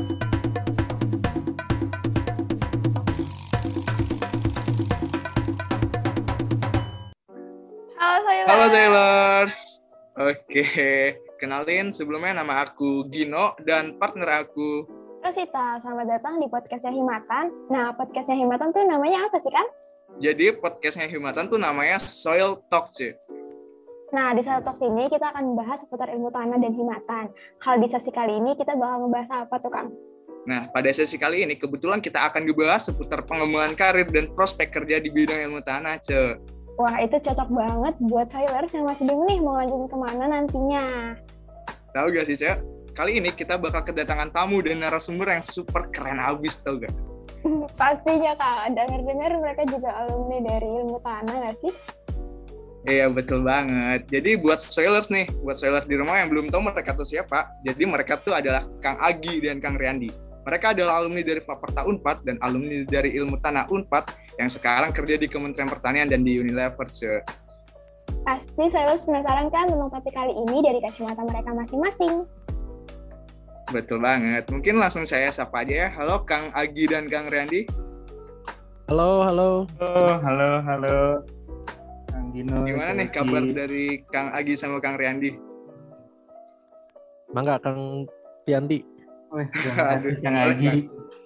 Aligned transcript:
Halo 0.00 0.08
Sailor. 8.24 8.48
Halo 8.48 8.66
Sailors. 8.72 9.58
Oke, 10.16 10.64
kenalin 11.36 11.92
sebelumnya 11.92 12.40
nama 12.40 12.64
aku 12.64 13.12
Gino 13.12 13.52
dan 13.68 14.00
partner 14.00 14.48
aku. 14.48 14.88
Rosita, 15.20 15.84
selamat 15.84 16.16
datang 16.16 16.40
di 16.40 16.48
podcastnya 16.48 16.96
Himatan. 16.96 17.52
Nah, 17.68 17.92
podcastnya 17.92 18.40
Himatan 18.40 18.72
tuh 18.72 18.88
namanya 18.88 19.28
apa 19.28 19.36
sih 19.36 19.52
kan? 19.52 19.68
Jadi 20.16 20.56
podcastnya 20.56 21.12
Himatan 21.12 21.52
tuh 21.52 21.60
namanya 21.60 22.00
Soil 22.00 22.56
Talks 22.72 22.96
ya. 23.04 23.12
Nah, 24.10 24.34
di 24.34 24.42
satu 24.42 24.66
talks 24.66 24.82
ini 24.82 25.06
kita 25.06 25.30
akan 25.30 25.54
membahas 25.54 25.86
seputar 25.86 26.10
ilmu 26.10 26.34
tanah 26.34 26.58
dan 26.58 26.74
himatan. 26.74 27.30
Kalau 27.62 27.78
di 27.78 27.86
sesi 27.86 28.10
kali 28.10 28.42
ini 28.42 28.58
kita 28.58 28.74
bakal 28.74 29.06
membahas 29.06 29.30
apa 29.46 29.54
tuh, 29.62 29.70
Kang? 29.70 29.94
Nah, 30.50 30.66
pada 30.74 30.90
sesi 30.90 31.14
kali 31.14 31.46
ini 31.46 31.54
kebetulan 31.54 32.02
kita 32.02 32.26
akan 32.26 32.42
dibahas 32.42 32.90
seputar 32.90 33.22
pengembangan 33.22 33.78
karir 33.78 34.08
dan 34.10 34.26
prospek 34.34 34.74
kerja 34.74 34.98
di 34.98 35.14
bidang 35.14 35.46
ilmu 35.46 35.62
tanah, 35.62 36.02
Ce. 36.02 36.42
Wah, 36.74 36.96
itu 36.98 37.22
cocok 37.22 37.48
banget 37.54 37.94
buat 38.02 38.26
sailors 38.34 38.72
yang 38.74 38.88
masih 38.88 39.06
bingung 39.06 39.28
nih 39.30 39.38
mau 39.38 39.54
lanjutin 39.62 39.86
ke 39.86 39.98
mana 40.00 40.24
nantinya. 40.26 40.84
Tahu 41.94 42.06
gak 42.10 42.26
sih, 42.26 42.34
Ce? 42.34 42.58
Kali 42.90 43.22
ini 43.22 43.30
kita 43.30 43.62
bakal 43.62 43.86
kedatangan 43.86 44.34
tamu 44.34 44.58
dan 44.58 44.82
narasumber 44.82 45.38
yang 45.38 45.44
super 45.44 45.86
keren 45.94 46.18
abis, 46.18 46.58
tau 46.58 46.82
gak? 46.82 46.90
Pastinya, 47.78 48.34
Kak. 48.34 48.74
Dengar-dengar 48.74 49.30
mereka 49.38 49.62
juga 49.70 49.90
alumni 50.02 50.38
dari 50.42 50.66
ilmu 50.66 50.98
tanah 50.98 51.36
nggak 51.46 51.56
sih? 51.62 51.72
Iya 52.88 53.12
betul 53.12 53.44
banget. 53.44 54.08
Jadi 54.08 54.40
buat 54.40 54.56
spoilers 54.56 55.12
nih, 55.12 55.28
buat 55.44 55.60
spoilers 55.60 55.84
di 55.84 56.00
rumah 56.00 56.24
yang 56.24 56.32
belum 56.32 56.48
tahu 56.48 56.64
mereka 56.64 56.96
tuh 56.96 57.04
siapa, 57.04 57.52
jadi 57.60 57.84
mereka 57.84 58.16
tuh 58.16 58.32
adalah 58.32 58.64
Kang 58.80 58.96
Agi 59.04 59.44
dan 59.44 59.60
Kang 59.60 59.76
Riandi. 59.76 60.08
Mereka 60.48 60.72
adalah 60.72 61.04
alumni 61.04 61.20
dari 61.20 61.44
Faperta 61.44 61.84
Unpad 61.84 62.24
dan 62.24 62.40
alumni 62.40 62.80
dari 62.88 63.12
Ilmu 63.12 63.36
Tanah 63.44 63.68
Unpad 63.68 64.08
yang 64.40 64.48
sekarang 64.48 64.96
kerja 64.96 65.20
di 65.20 65.28
Kementerian 65.28 65.68
Pertanian 65.68 66.08
dan 66.08 66.24
di 66.24 66.40
Unilever. 66.40 66.88
Ce. 66.88 67.20
Pasti 68.24 68.64
sailors 68.72 69.04
penasaran 69.04 69.52
kan 69.52 69.68
tentang 69.68 69.92
topik 69.92 70.16
kali 70.16 70.32
ini 70.32 70.64
dari 70.64 70.80
kacamata 70.80 71.20
mereka 71.28 71.52
masing-masing. 71.52 72.24
Betul 73.68 74.00
banget. 74.00 74.48
Mungkin 74.48 74.80
langsung 74.80 75.04
saya 75.04 75.28
sapa 75.28 75.62
aja 75.62 75.86
ya. 75.86 75.88
Halo 75.92 76.24
Kang 76.24 76.48
Agi 76.56 76.88
dan 76.88 77.04
Kang 77.12 77.28
Riandi. 77.28 77.68
Halo, 78.88 79.22
halo. 79.28 79.68
Halo, 79.78 80.18
halo, 80.24 80.50
halo. 80.64 80.96
Gino. 82.30 82.64
Gimana 82.64 82.92
nih 82.94 83.08
kabar 83.10 83.42
dari 83.44 84.02
Kang 84.08 84.30
Agi 84.30 84.54
sama 84.54 84.78
Kang 84.78 84.96
Riandi? 84.96 85.34
Mangga 87.30 87.58
Kang 87.58 88.06
terima 89.54 89.94
kasih 89.94 90.18
Aduh, 90.18 90.22
Kang 90.22 90.36
Agi. 90.36 90.74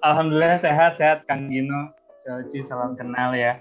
Alhamdulillah 0.05 0.61
sehat-sehat 0.61 1.24
Kang 1.24 1.48
Gino. 1.48 1.92
Coci, 2.20 2.61
salam 2.61 2.96
kenal 2.96 3.36
ya. 3.36 3.61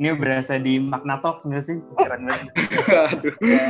Ini 0.00 0.16
berasa 0.16 0.56
di 0.56 0.80
Magna 0.80 1.20
Talks 1.20 1.44
nggak 1.44 1.60
sih? 1.60 1.76
Keren 2.00 2.24
banget. 2.24 2.48
Aduh. 3.12 3.34
Iya. 3.44 3.64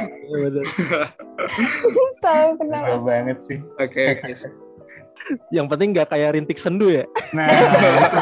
Tahu 2.23 2.49
Keren 2.63 2.71
kenal. 2.71 3.03
banget 3.03 3.39
sih. 3.43 3.59
Oke, 3.83 4.15
oke. 4.15 4.31
Yang 5.55 5.67
penting 5.71 5.89
nggak 5.95 6.09
kayak 6.11 6.35
rintik 6.35 6.59
sendu 6.59 6.91
ya. 6.91 7.05
Nah, 7.33 7.49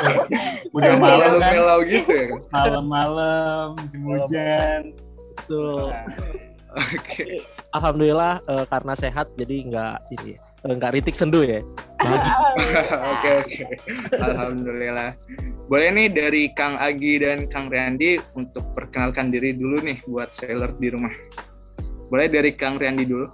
udah 0.77 0.93
malam 1.01 1.33
kan? 1.41 1.53
melau 1.57 1.81
gitu 1.83 2.11
ya. 2.13 2.27
Malam-malam, 2.53 3.67
musim 3.81 4.01
hujan. 4.05 4.81
Betul. 5.35 5.91
Nah, 5.91 6.07
Oke. 6.71 7.43
Alhamdulillah 7.75 8.43
eh, 8.47 8.65
karena 8.71 8.95
sehat 8.95 9.27
jadi 9.35 9.57
nggak 9.67 9.95
ini 10.19 10.33
eh, 10.39 10.75
nggak 10.75 10.93
rintik 10.95 11.17
sendu 11.19 11.43
ya. 11.43 11.63
Oke 13.13 13.31
oke. 13.45 13.65
Alhamdulillah. 14.17 15.13
Boleh 15.69 15.89
nih 15.93 16.09
dari 16.09 16.43
Kang 16.57 16.81
Agi 16.81 17.21
dan 17.21 17.47
Kang 17.47 17.69
Riandi 17.69 18.17
untuk 18.35 18.65
perkenalkan 18.73 19.29
diri 19.29 19.53
dulu 19.55 19.85
nih 19.85 20.01
buat 20.09 20.33
sailor 20.33 20.75
di 20.81 20.89
rumah. 20.91 21.13
Boleh 22.09 22.27
dari 22.27 22.57
Kang 22.57 22.81
Riandi 22.81 23.05
dulu. 23.07 23.29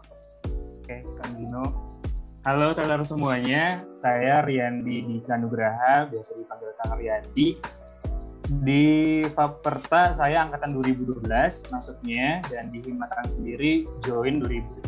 Halo 2.46 2.70
saudara 2.70 3.02
semuanya, 3.02 3.82
saya 3.90 4.38
Riandi 4.46 5.02
Dika 5.02 5.34
Nugraha, 5.34 6.06
biasa 6.06 6.38
dipanggil 6.38 6.70
Kang 6.78 6.94
Riandi. 6.94 7.58
Di 8.62 8.86
Faperta 9.34 10.14
saya 10.14 10.46
angkatan 10.46 10.70
2012 10.78 11.26
masuknya 11.74 12.38
dan 12.46 12.70
di 12.70 12.78
Himatan 12.86 13.26
sendiri 13.26 13.90
join 14.06 14.38
2013. 14.38 14.78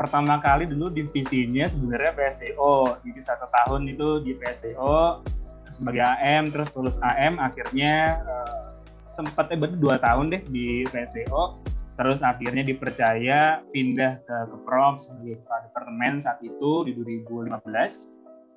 Pertama 0.00 0.40
kali 0.40 0.64
dulu 0.64 0.88
divisinya 0.88 1.68
sebenarnya 1.68 2.16
PSDO, 2.16 2.96
jadi 3.04 3.20
satu 3.20 3.44
tahun 3.52 3.92
itu 3.92 4.24
di 4.24 4.32
PSDO 4.40 5.20
sebagai 5.68 6.00
AM, 6.00 6.48
terus 6.48 6.72
lulus 6.72 6.96
AM, 7.04 7.36
akhirnya 7.36 8.24
eh, 8.24 8.72
sempat 9.12 9.52
eh 9.52 9.58
berarti 9.60 9.76
dua 9.76 10.00
tahun 10.00 10.32
deh 10.32 10.40
di 10.48 10.88
PSDO, 10.88 11.60
terus 11.98 12.22
akhirnya 12.22 12.62
dipercaya 12.62 13.58
pindah 13.74 14.22
ke 14.22 14.36
Keprov 14.54 15.02
sebagai 15.02 15.42
kepala 15.42 15.66
departemen 15.66 16.22
saat 16.22 16.38
itu 16.46 16.86
di 16.86 16.94
2015 16.94 17.58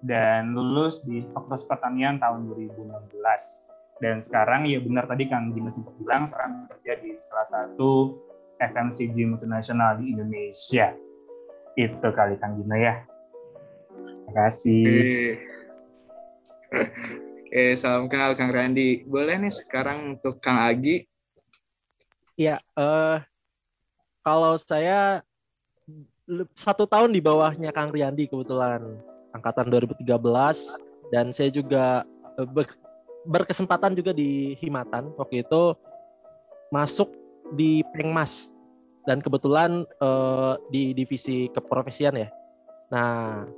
dan 0.05 0.53
lulus 0.53 1.01
di 1.01 1.25
Fakultas 1.33 1.65
Pertanian 1.65 2.21
tahun 2.21 2.45
2016 2.53 3.17
dan 4.05 4.21
sekarang 4.21 4.69
ya 4.69 4.77
benar 4.77 5.09
tadi 5.09 5.25
Kang 5.25 5.57
Gino 5.57 5.73
sempat 5.73 5.97
bilang 5.97 6.29
sekarang 6.29 6.69
bekerja 6.69 7.01
di 7.01 7.09
salah 7.17 7.47
satu 7.49 8.21
FMCG 8.61 9.25
multinasional 9.25 9.97
di 9.97 10.13
Indonesia 10.13 10.93
itu 11.81 12.07
kali 12.13 12.37
Kang 12.37 12.61
Gino 12.61 12.77
ya 12.77 13.01
terima 13.89 14.31
kasih 14.37 14.85
Oke. 16.71 17.75
Salam 17.75 18.07
kenal 18.07 18.31
Kang 18.39 18.47
Riandi. 18.47 19.03
Boleh 19.03 19.35
nih 19.35 19.51
sekarang 19.51 20.15
untuk 20.15 20.39
Kang 20.39 20.63
Agi. 20.63 21.03
Iya. 22.39 22.55
eh 22.79 23.19
kalau 24.21 24.57
saya 24.57 25.21
satu 26.55 26.87
tahun 26.87 27.11
di 27.11 27.19
bawahnya 27.19 27.73
Kang 27.75 27.91
Riandi 27.91 28.29
kebetulan 28.29 29.01
angkatan 29.35 29.67
2013 29.67 30.07
dan 31.11 31.35
saya 31.35 31.49
juga 31.51 32.07
eh, 32.39 32.47
ber- 32.47 32.79
berkesempatan 33.27 33.97
juga 33.97 34.15
di 34.15 34.55
Himatan. 34.61 35.11
Waktu 35.17 35.43
itu 35.43 35.75
masuk 36.71 37.11
di 37.53 37.83
Pengmas. 37.91 38.47
Dan 39.01 39.17
kebetulan 39.17 39.81
eh, 39.97 40.53
di 40.69 40.93
divisi 40.93 41.49
keprofesian 41.49 42.21
ya. 42.21 42.29
Nah, 42.93 43.49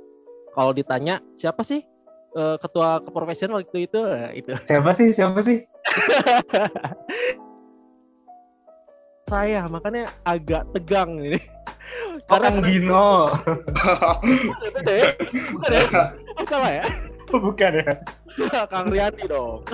kalau 0.56 0.72
ditanya 0.72 1.20
siapa 1.36 1.60
sih 1.60 1.84
eh, 2.34 2.56
ketua 2.58 3.04
keprofesian 3.04 3.52
waktu 3.52 3.86
itu? 3.86 4.00
Nah, 4.00 4.32
itu. 4.32 4.50
Siapa 4.64 4.90
sih? 4.96 5.12
Siapa 5.12 5.38
sih 5.44 5.68
saya 9.28 9.64
makanya 9.68 10.12
agak 10.24 10.68
tegang 10.76 11.16
ini. 11.20 11.40
oh, 12.28 12.38
Kang 12.40 12.60
Gino 12.64 13.28
Bukan 14.24 14.84
ya? 14.84 15.08
Bukan 15.52 15.72
ya? 15.72 16.04
Oh, 16.34 16.42
salah 16.50 16.72
ya? 16.82 16.86
bukan 17.30 17.72
ya 17.78 17.92
Kang 18.72 18.90
Riandi 18.90 19.24
dong. 19.30 19.62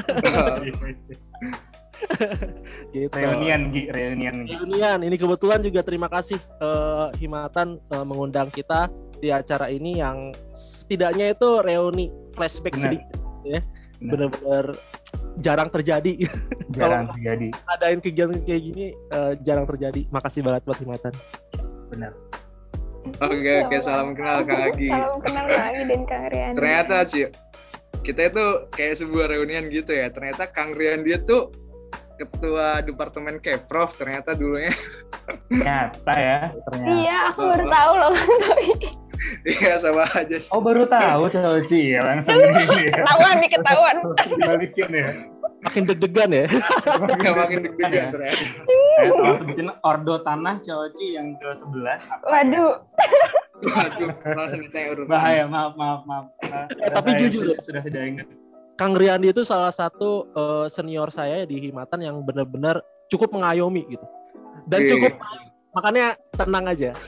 Gitu. 2.97 3.12
reunian 3.12 3.69
Gi 3.69 3.93
reunian 3.93 4.49
Reunian. 4.49 5.05
Ini 5.05 5.16
kebetulan 5.21 5.61
juga 5.61 5.84
terima 5.84 6.09
kasih 6.09 6.41
eh, 6.41 7.06
Himatan 7.21 7.77
eh, 7.77 8.05
mengundang 8.09 8.49
kita 8.49 8.88
di 9.21 9.28
acara 9.28 9.69
ini 9.69 10.00
yang 10.00 10.32
setidaknya 10.56 11.37
itu 11.37 11.61
reuni 11.61 12.09
flashback 12.32 12.81
Benar. 12.81 12.97
sedikit 12.97 13.17
ya. 13.44 13.61
Benar. 14.00 14.33
Benar-benar 14.33 14.66
jarang 15.38 15.69
terjadi. 15.69 16.12
jarang 16.77 17.12
terjadi 17.12 17.49
Adain 17.69 18.00
kegiatan 18.00 18.41
kayak 18.43 18.62
gini 18.72 18.87
eh, 18.97 19.33
jarang 19.44 19.69
terjadi. 19.69 20.09
Makasih 20.09 20.41
banget 20.41 20.62
buat 20.65 20.78
Himatan. 20.81 21.15
benar 21.91 22.15
Oke, 23.19 23.65
oke, 23.66 23.77
salam 23.81 24.12
kenal 24.12 24.44
Kang 24.44 24.70
Agi. 24.70 24.93
Salam 24.93 25.19
kenal 25.25 25.47
Kang 25.49 25.67
Agi 25.73 25.82
dan 25.88 26.02
Kang 26.05 26.25
Rian. 26.29 26.52
Ternyata 26.52 26.97
Ci, 27.08 27.26
kita 28.05 28.20
itu 28.29 28.47
kayak 28.76 28.94
sebuah 29.00 29.26
reunian 29.32 29.67
gitu 29.73 29.91
ya. 29.97 30.12
Ternyata 30.12 30.52
Kang 30.52 30.76
Riandi 30.76 31.17
itu 31.17 31.49
ketua 32.20 32.85
departemen 32.85 33.41
Keprov 33.41 33.97
ternyata 33.97 34.37
dulunya. 34.37 34.76
nyata 35.49 36.14
ya 36.14 36.41
ternyata 36.69 36.93
Iya, 36.93 37.17
aku 37.32 37.41
baru 37.49 37.64
tahu 37.67 37.93
loh. 37.97 38.14
Iya 39.43 39.76
sama 39.76 40.05
aja 40.06 40.37
sih. 40.37 40.49
oh 40.49 40.58
baru 40.58 40.84
tahu 40.84 41.28
Coci 41.28 41.93
ya 41.93 42.00
langsung 42.02 42.34
ini 42.40 42.56
ya 42.82 42.93
Ketahuan 42.96 43.34
nih, 43.37 43.50
ketahuan. 43.50 43.96
balikin 44.40 44.90
ya 44.90 45.08
Makin 45.61 45.84
deg-degan 45.84 46.31
ya. 46.32 46.49
Nggak 47.12 47.34
makin 47.37 47.58
deg-degan 47.62 47.93
Ya. 47.93 48.08
ternyata. 48.08 48.44
Eh, 48.96 49.08
tolong 49.08 49.37
sebutin 49.37 49.69
ordo 49.81 50.17
tanah 50.19 50.56
Coci 50.56 51.06
yang 51.14 51.37
ke 51.37 51.52
11 51.52 52.00
Waduh, 52.22 52.81
Waduh, 53.61 54.08
langsung 54.31 54.61
ditanya 54.62 54.88
urutan. 54.90 55.11
bahaya 55.11 55.44
maaf 55.44 55.76
maaf 55.76 56.00
maaf 56.02 56.26
Eh, 56.73 56.88
tapi 56.88 57.12
jujur. 57.14 57.44
sudah, 57.44 57.56
sudah 57.61 57.82
tidak 57.82 58.02
ingat 58.02 58.26
Kang 58.75 58.96
Riandi 58.96 59.28
itu 59.28 59.44
salah 59.44 59.69
satu 59.69 60.25
eh, 60.31 60.66
senior 60.66 61.12
saya 61.12 61.44
di 61.44 61.61
Himatan 61.61 62.00
yang 62.00 62.16
benar-benar 62.20 62.81
cukup 63.06 63.28
mengayomi 63.31 63.84
gitu. 63.87 64.06
Dan 64.64 64.88
cukup 64.88 65.12
makanya 65.75 66.06
tenang 66.34 66.67
aja. 66.67 66.90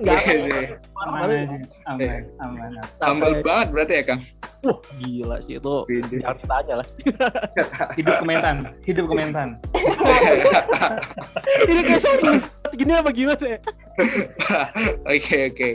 Iya, 0.00 0.16
Enggak. 0.16 0.22
iya. 0.32 0.62
Aman 0.96 1.28
aja. 1.28 1.56
Aman, 1.92 2.22
aman. 2.40 2.70
Humble 3.04 3.44
banget 3.44 3.68
berarti 3.68 3.94
ya 4.00 4.02
Kang. 4.08 4.20
Wah, 4.64 4.78
gila 4.96 5.36
sih 5.44 5.60
itu. 5.60 5.74
Jangan 6.16 6.36
ditanya 6.40 6.74
lah. 6.80 6.86
Hidup 8.00 8.14
kementan, 8.24 8.56
hidup 8.84 9.04
kementan. 9.12 9.48
Ini 11.68 11.80
kayak 11.84 12.00
sorry. 12.00 12.40
Gini 12.76 12.92
apa 12.96 13.12
gimana 13.12 13.44
ya? 13.44 13.58
Oke 15.04 15.52
oke. 15.52 15.68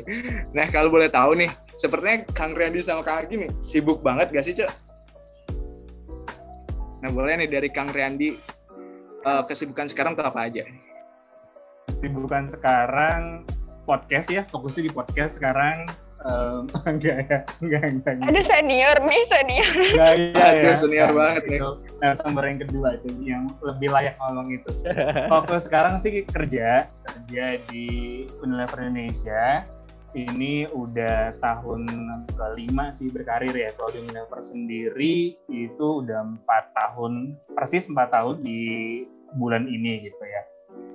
Nah 0.58 0.66
kalau 0.74 0.90
boleh 0.90 1.10
tahu 1.12 1.38
nih, 1.38 1.50
sepertinya 1.78 2.26
Kang 2.34 2.58
Riyandi 2.58 2.82
sama 2.82 3.06
Kang 3.06 3.30
Agi 3.30 3.46
nih 3.46 3.50
sibuk 3.62 4.02
banget 4.02 4.34
gak 4.34 4.46
sih 4.46 4.58
cok? 4.58 4.70
Nah 7.06 7.10
boleh 7.14 7.46
nih 7.46 7.50
dari 7.52 7.70
Kang 7.70 7.94
Riyandi 7.94 8.34
eh, 9.22 9.44
kesibukan 9.46 9.86
sekarang 9.86 10.18
tuh 10.18 10.26
apa 10.26 10.50
aja? 10.50 10.66
Kesibukan 11.86 12.50
sekarang 12.50 13.46
podcast 13.86 14.28
ya, 14.34 14.42
fokusnya 14.50 14.90
di 14.90 14.94
podcast 14.94 15.38
sekarang. 15.38 15.86
Em, 16.26 16.66
enggak 16.90 17.18
ya, 17.30 17.40
enggak, 17.62 17.84
enggak, 17.86 18.12
enggak. 18.18 18.30
Aduh 18.34 18.46
senior 18.46 18.98
nih, 19.06 19.22
senior. 19.30 19.74
Enggak, 19.94 20.14
iya, 20.18 20.46
Aduh, 20.50 20.66
ya. 20.66 20.74
senior 20.74 21.10
Nah, 21.10 21.16
banget 21.22 21.44
nih. 21.46 21.58
itu 21.62 21.70
Narasumber 22.02 22.44
yang 22.44 22.60
kedua 22.66 22.88
itu 22.98 23.08
yang 23.22 23.44
lebih 23.62 23.90
layak 23.94 24.16
ngomong 24.18 24.48
itu. 24.50 24.70
Fokus 25.30 25.70
sekarang 25.70 25.96
sih 26.02 26.26
kerja, 26.26 26.90
kerja 26.90 27.46
di 27.70 27.86
Unilever 28.42 28.82
Indonesia. 28.82 29.64
Ini 30.16 30.72
udah 30.72 31.36
tahun 31.44 31.92
kelima 32.40 32.96
sih 32.96 33.12
berkarir 33.12 33.52
ya. 33.52 33.70
Kalau 33.76 33.92
di 33.94 34.00
Unilever 34.02 34.42
sendiri 34.42 35.36
itu 35.52 35.88
udah 36.02 36.24
empat 36.24 36.72
tahun, 36.74 37.36
persis 37.54 37.86
empat 37.92 38.16
tahun 38.16 38.42
di 38.42 39.04
bulan 39.36 39.68
ini 39.68 40.08
gitu 40.08 40.24
ya. 40.24 40.42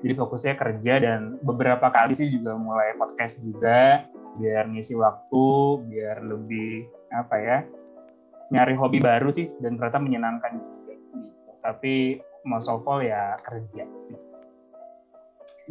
Jadi 0.01 0.13
fokusnya 0.17 0.55
kerja 0.57 0.95
dan 0.97 1.37
beberapa 1.45 1.93
kali 1.93 2.17
sih 2.17 2.33
juga 2.33 2.57
mulai 2.57 2.97
podcast 2.97 3.45
juga 3.45 4.09
biar 4.41 4.65
ngisi 4.73 4.97
waktu, 4.97 5.47
biar 5.93 6.25
lebih 6.25 6.89
apa 7.13 7.37
ya, 7.37 7.59
nyari 8.49 8.75
hobi 8.81 8.99
baru 9.03 9.29
sih 9.29 9.53
dan 9.61 9.77
ternyata 9.77 10.01
menyenangkan 10.01 10.57
juga 10.57 10.93
gitu. 10.97 11.51
Tapi 11.61 11.95
most 12.49 12.73
of 12.73 12.81
all 12.89 13.05
ya 13.05 13.37
kerja 13.45 13.85
sih. 13.93 14.17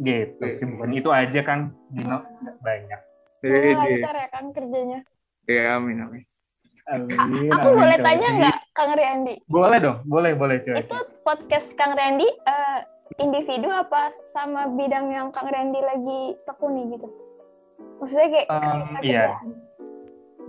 Gitu, 0.00 0.40
sih 0.56 0.66
bukan 0.70 0.94
itu 0.96 1.10
aja 1.10 1.40
kan 1.42 1.74
Dino 1.90 2.22
banyak. 2.62 3.00
Wah, 3.40 3.82
lancar 3.82 4.14
ya 4.16 4.28
kan 4.30 4.44
kerjanya. 4.52 5.00
ya 5.48 5.80
amin 5.80 6.06
amin. 6.06 6.22
Amin, 6.90 7.50
Aku 7.54 7.70
amin, 7.70 7.78
boleh 7.86 7.96
coba. 8.02 8.06
tanya 8.10 8.28
nggak, 8.34 8.56
Kang 8.74 8.92
Riyandi? 8.98 9.34
Boleh 9.46 9.78
dong, 9.78 9.98
boleh 10.10 10.32
boleh 10.34 10.58
coba. 10.58 10.82
Itu 10.82 10.98
podcast 11.22 11.70
Kang 11.78 11.94
Riyandi 11.94 12.26
eh, 12.26 12.80
individu 13.18 13.66
apa 13.66 14.14
sama 14.30 14.70
bidang 14.70 15.10
yang 15.10 15.34
Kang 15.34 15.50
Riyandi 15.50 15.80
lagi 15.82 16.20
tekuni 16.46 16.94
gitu? 16.94 17.08
Maksudnya 17.98 18.28
kayak 18.30 18.46
Um, 18.50 19.00
iya. 19.02 19.34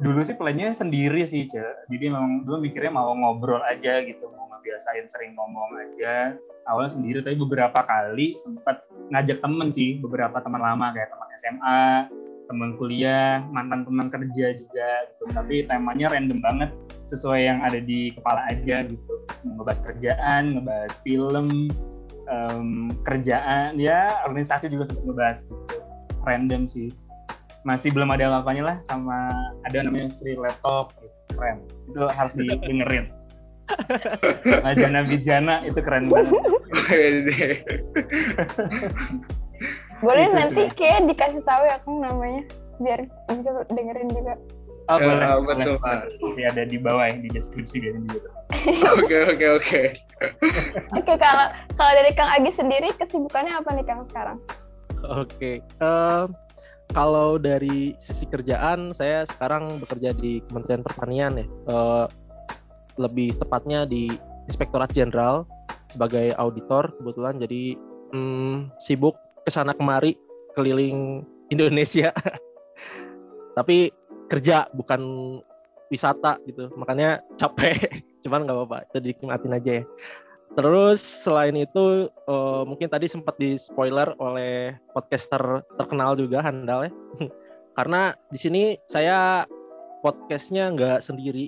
Dulu 0.01 0.25
sih 0.25 0.33
plannya 0.33 0.73
sendiri 0.73 1.25
sih, 1.29 1.45
Ce. 1.45 1.61
Jadi 1.89 2.09
memang 2.09 2.45
dulu 2.45 2.61
mikirnya 2.65 2.89
mau 2.89 3.13
ngobrol 3.13 3.61
aja 3.61 4.01
gitu, 4.01 4.29
mau 4.33 4.49
ngebiasain 4.49 5.05
sering 5.05 5.37
ngomong 5.37 5.77
aja. 5.77 6.33
Awalnya 6.65 6.97
sendiri, 6.97 7.17
tapi 7.21 7.37
beberapa 7.37 7.85
kali 7.85 8.33
sempat 8.37 8.85
ngajak 9.13 9.41
temen 9.41 9.69
sih, 9.69 10.01
beberapa 10.01 10.41
teman 10.41 10.61
lama 10.61 10.89
kayak 10.93 11.09
teman 11.13 11.29
SMA, 11.37 11.83
teman 12.49 12.69
kuliah, 12.81 13.45
mantan 13.53 13.85
teman 13.85 14.07
kerja 14.09 14.57
juga 14.57 14.89
gitu. 15.13 15.23
Tapi 15.29 15.69
temanya 15.69 16.09
random 16.09 16.39
banget, 16.41 16.69
sesuai 17.05 17.41
yang 17.45 17.59
ada 17.61 17.77
di 17.77 18.09
kepala 18.15 18.41
aja 18.49 18.81
gitu. 18.87 19.13
Ngebahas 19.45 19.79
kerjaan, 19.85 20.57
ngebahas 20.57 20.93
film, 21.05 21.69
em, 22.29 22.91
kerjaan, 23.07 23.79
ya 23.79 24.21
organisasi 24.27 24.69
juga 24.69 24.89
sempat 24.89 25.03
ngebahas 25.07 25.37
gitu. 25.45 25.55
Random 26.21 26.69
sih. 26.69 26.89
Masih 27.61 27.93
belum 27.93 28.09
ada 28.09 28.29
apa-apanya 28.29 28.63
lah 28.73 28.77
sama 28.81 29.29
ada 29.69 29.85
namanya 29.85 30.09
free 30.17 30.37
laptop 30.37 30.93
keren. 31.33 31.61
Itu 31.89 32.05
harus 32.09 32.33
didengerin. 32.33 33.09
Najana 34.65 35.07
Bijana 35.07 35.63
itu 35.63 35.79
keren 35.79 36.11
banget. 36.11 36.33
Boleh 40.01 40.27
nanti 40.33 40.67
kayak 40.73 41.05
dikasih 41.07 41.41
tahu 41.45 41.63
ya 41.69 41.77
Kang 41.85 41.97
namanya. 42.01 42.43
Biar 42.81 43.05
bisa 43.29 43.61
dengerin 43.69 44.09
juga. 44.09 44.33
Oh, 44.91 44.99
Ya, 44.99 45.39
boleh, 45.39 45.55
betul, 45.55 45.75
boleh. 45.79 45.99
Nanti 46.19 46.41
ada 46.43 46.63
di 46.67 46.77
bawah 46.77 47.05
ya, 47.07 47.15
di 47.19 47.29
deskripsi 47.31 47.75
dia 47.79 47.91
di 47.95 48.01
YouTube. 48.11 48.35
Oke 49.01 49.17
oke 49.31 49.45
oke. 49.57 49.81
Oke 50.93 51.13
kalau 51.17 51.45
kalau 51.79 51.91
dari 51.97 52.11
Kang 52.13 52.29
Agi 52.29 52.51
sendiri 52.51 52.93
kesibukannya 52.99 53.53
apa 53.57 53.69
nih 53.73 53.85
Kang 53.87 54.03
sekarang? 54.05 54.37
Oke. 55.01 55.65
em, 55.81 56.27
kalau 56.91 57.39
dari 57.39 57.95
sisi 58.03 58.27
kerjaan, 58.27 58.91
saya 58.91 59.23
sekarang 59.23 59.79
bekerja 59.79 60.11
di 60.11 60.43
Kementerian 60.51 60.83
Pertanian 60.83 61.33
ya. 61.39 61.47
Eh, 61.47 62.05
lebih 62.99 63.39
tepatnya 63.39 63.87
di 63.87 64.11
Inspektorat 64.51 64.91
Jenderal 64.91 65.47
sebagai 65.87 66.35
auditor 66.35 66.91
kebetulan. 66.99 67.39
Jadi 67.39 67.79
hmm, 68.11 68.75
sibuk 68.75 69.15
ke 69.47 69.49
sana 69.49 69.71
kemari 69.71 70.19
keliling 70.53 71.23
Indonesia. 71.47 72.11
Tapi 73.57 73.91
kerja 74.31 74.63
bukan 74.71 75.01
wisata 75.91 76.39
gitu. 76.47 76.71
Makanya 76.79 77.19
capek. 77.35 77.99
Cuman 78.23 78.47
nggak 78.47 78.55
apa-apa. 78.55 78.77
Itu 78.87 78.97
dinikmatin 79.03 79.51
aja 79.59 79.71
ya. 79.83 79.85
Terus 80.51 80.99
selain 81.03 81.55
itu 81.55 82.07
eh, 82.07 82.63
mungkin 82.63 82.87
tadi 82.87 83.11
sempat 83.11 83.35
di 83.35 83.59
spoiler 83.59 84.15
oleh 84.19 84.75
podcaster 84.95 85.67
terkenal 85.75 86.15
juga 86.15 86.39
Handal 86.39 86.87
ya. 86.87 86.91
Karena 87.77 88.15
di 88.31 88.39
sini 88.39 88.63
saya 88.87 89.43
podcastnya 90.01 90.71
nggak 90.73 90.99
sendiri 91.05 91.47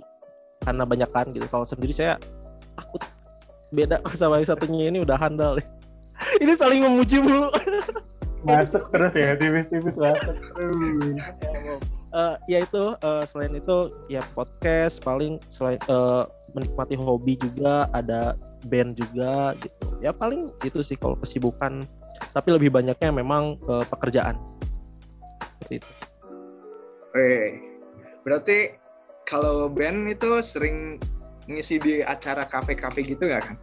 karena 0.64 0.88
banyak 0.88 1.12
kan 1.12 1.28
gitu. 1.36 1.44
Kalau 1.52 1.68
sendiri 1.68 1.92
saya 1.92 2.16
takut 2.80 3.04
beda 3.76 4.00
sama 4.20 4.40
yang 4.40 4.48
satunya 4.48 4.88
ini 4.88 5.04
udah 5.04 5.20
Handal. 5.20 5.60
ya. 5.60 5.68
ini 6.40 6.56
saling 6.56 6.80
memuji 6.80 7.20
mulu. 7.20 7.52
Masuk 8.48 8.88
terus 8.92 9.12
ya, 9.16 9.36
tipis-tipis 9.36 10.00
masuk 10.00 10.40
terus. 10.56 11.84
Eh, 12.14 12.36
ya 12.46 12.60
itu 12.62 12.94
eh, 12.94 13.24
selain 13.26 13.58
itu 13.58 13.78
ya 14.06 14.22
podcast 14.38 15.02
paling 15.02 15.42
selain 15.50 15.82
eh, 15.90 16.24
menikmati 16.54 16.94
hobi 16.94 17.34
juga 17.42 17.90
ada 17.90 18.38
band 18.70 18.98
juga 19.02 19.58
gitu. 19.58 19.86
Ya 20.00 20.14
paling 20.14 20.54
itu 20.62 20.86
sih 20.86 20.94
kalau 20.94 21.18
kesibukan 21.18 21.82
tapi 22.32 22.54
lebih 22.54 22.70
banyaknya 22.70 23.10
memang 23.10 23.58
eh, 23.66 23.86
pekerjaan. 23.90 24.38
Seperti 25.58 25.82
itu. 25.82 25.90
Weh, 27.18 27.58
berarti 28.22 28.78
kalau 29.26 29.70
band 29.70 30.14
itu 30.14 30.38
sering 30.46 31.02
ngisi 31.50 31.76
di 31.82 31.94
acara 32.00 32.48
kafe-kafe 32.48 33.04
gitu 33.04 33.28
nggak 33.28 33.44
kan? 33.52 33.58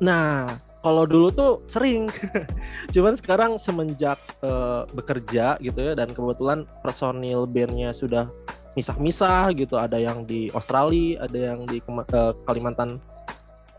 nah 0.00 0.56
kalau 0.80 1.04
dulu 1.04 1.28
tuh 1.32 1.52
sering. 1.68 2.08
Cuman 2.94 3.14
sekarang 3.16 3.60
semenjak 3.60 4.16
eh, 4.40 4.82
bekerja 4.92 5.60
gitu 5.60 5.78
ya 5.80 5.92
dan 5.92 6.12
kebetulan 6.12 6.64
personil 6.80 7.44
bandnya 7.44 7.92
sudah 7.92 8.28
misah-misah 8.74 9.52
gitu. 9.56 9.76
Ada 9.76 10.00
yang 10.00 10.24
di 10.24 10.48
Australia 10.56 11.24
ada 11.24 11.38
yang 11.54 11.68
di 11.68 11.78
eh, 11.84 12.32
Kalimantan 12.48 13.00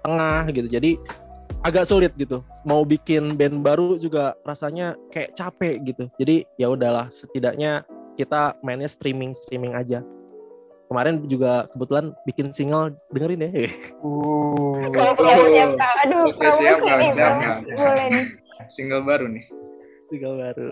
Tengah 0.02 0.50
gitu. 0.54 0.66
Jadi 0.70 0.98
agak 1.62 1.86
sulit 1.86 2.14
gitu. 2.18 2.42
Mau 2.66 2.82
bikin 2.86 3.38
band 3.38 3.62
baru 3.62 3.98
juga 3.98 4.34
rasanya 4.46 4.98
kayak 5.14 5.38
capek 5.38 5.76
gitu. 5.86 6.04
Jadi 6.18 6.46
ya 6.58 6.74
udahlah 6.74 7.10
setidaknya 7.10 7.86
kita 8.18 8.58
mainnya 8.62 8.90
streaming 8.90 9.34
streaming 9.34 9.74
aja 9.74 10.06
kemarin 10.92 11.24
juga 11.24 11.72
kebetulan 11.72 12.12
bikin 12.28 12.52
single 12.52 12.92
dengerin 13.16 13.48
ya 13.48 13.52
Uh, 14.04 14.76
Siap 14.92 15.16
siap 15.24 15.72
Kang. 15.80 15.96
Aduh, 16.04 16.24
Oke, 16.36 16.48
siap, 16.52 16.84
promosi 16.84 16.90
Kang, 16.92 17.00
nih, 17.00 17.12
siap, 17.16 17.32
promosi. 17.32 17.48
Kang. 17.48 17.60
Boleh 17.80 18.06
nih. 18.12 18.26
Single 18.68 19.04
baru 19.08 19.26
nih. 19.32 19.46
single 20.12 20.36
baru 20.36 20.70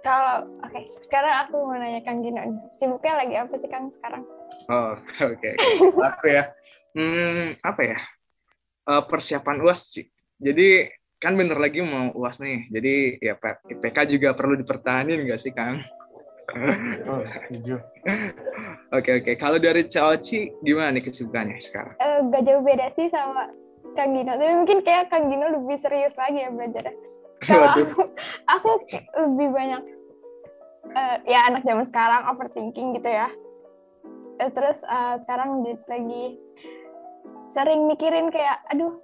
Kalau 0.00 0.34
oke, 0.64 0.80
sekarang 1.06 1.34
aku 1.46 1.56
mau 1.60 1.76
nanya 1.78 2.00
Kang 2.02 2.24
Gino 2.24 2.40
nih. 2.40 2.58
Sibuknya 2.74 3.20
lagi 3.20 3.34
apa 3.36 3.54
sih 3.54 3.68
Kang 3.70 3.86
sekarang? 3.94 4.22
Oh, 4.66 4.96
oke. 5.30 5.50
Aku 6.00 6.24
ya. 6.26 6.50
Hmm, 6.96 7.54
apa 7.60 7.82
ya? 7.84 7.98
Eh, 8.90 9.02
persiapan 9.06 9.60
UAS 9.60 9.92
sih. 9.94 10.08
Jadi 10.40 10.88
kan 11.20 11.36
bentar 11.36 11.60
lagi 11.60 11.84
mau 11.84 12.10
UAS 12.16 12.40
nih. 12.40 12.72
Jadi 12.72 12.94
ya 13.20 13.36
Pak, 13.36 13.68
IPK 13.76 13.98
juga 14.08 14.32
perlu 14.32 14.56
dipertahanin 14.56 15.20
nggak 15.28 15.38
sih, 15.38 15.52
Kang? 15.52 15.84
Oh, 17.10 17.22
setuju. 17.30 17.74
Oke, 18.90 19.10
oke. 19.22 19.30
Kalau 19.38 19.58
dari 19.62 19.86
Caoci 19.86 20.50
gimana 20.60 20.94
nih 20.98 21.02
kesibukannya 21.06 21.62
sekarang? 21.62 21.94
Eh, 21.98 22.18
gak 22.30 22.42
jauh 22.46 22.62
beda 22.62 22.86
sih 22.94 23.06
sama 23.08 23.50
Kang 23.94 24.14
Gino. 24.14 24.34
Tapi 24.34 24.54
mungkin 24.56 24.78
kayak 24.82 25.08
Kang 25.08 25.30
Gino 25.30 25.46
lebih 25.50 25.78
serius 25.78 26.14
lagi 26.18 26.42
ya 26.42 26.50
belajarnya. 26.50 26.94
Kalau 27.40 27.66
aku, 27.72 28.02
aku 28.44 28.70
lebih 29.16 29.48
banyak 29.54 29.82
eh, 30.92 31.16
ya 31.30 31.48
anak 31.48 31.62
zaman 31.64 31.86
sekarang 31.86 32.28
overthinking 32.34 32.98
gitu 32.98 33.08
ya. 33.08 33.30
Eh, 34.42 34.50
terus 34.50 34.82
eh, 34.84 35.16
sekarang 35.22 35.62
lagi 35.64 36.40
sering 37.50 37.90
mikirin 37.90 38.30
kayak, 38.30 38.62
aduh, 38.70 39.02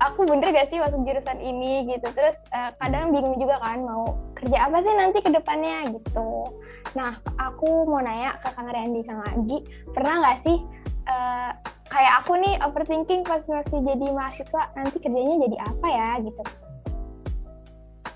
aku 0.00 0.26
bener 0.26 0.50
gak 0.50 0.68
sih 0.70 0.82
masuk 0.82 1.00
jurusan 1.06 1.38
ini 1.38 1.86
gitu 1.86 2.08
terus 2.16 2.42
uh, 2.50 2.74
kadang 2.82 3.14
bingung 3.14 3.38
juga 3.38 3.62
kan 3.62 3.78
mau 3.82 4.18
kerja 4.42 4.58
apa 4.66 4.82
sih 4.82 4.94
nanti 4.98 5.18
ke 5.22 5.30
depannya 5.30 5.86
gitu. 5.94 6.50
Nah 6.98 7.14
aku 7.38 7.86
mau 7.86 8.02
nanya 8.02 8.34
ke 8.42 8.50
Kang 8.58 8.66
Randy 8.66 9.06
Kang 9.06 9.22
Agi 9.22 9.62
pernah 9.94 10.18
nggak 10.18 10.38
sih 10.42 10.58
uh, 11.06 11.54
kayak 11.86 12.12
aku 12.26 12.34
nih 12.42 12.58
overthinking 12.66 13.22
pas 13.22 13.46
masih 13.46 13.78
jadi 13.86 14.06
mahasiswa 14.10 14.62
nanti 14.74 14.98
kerjanya 14.98 15.46
jadi 15.46 15.56
apa 15.62 15.86
ya 15.86 16.08
gitu. 16.26 16.42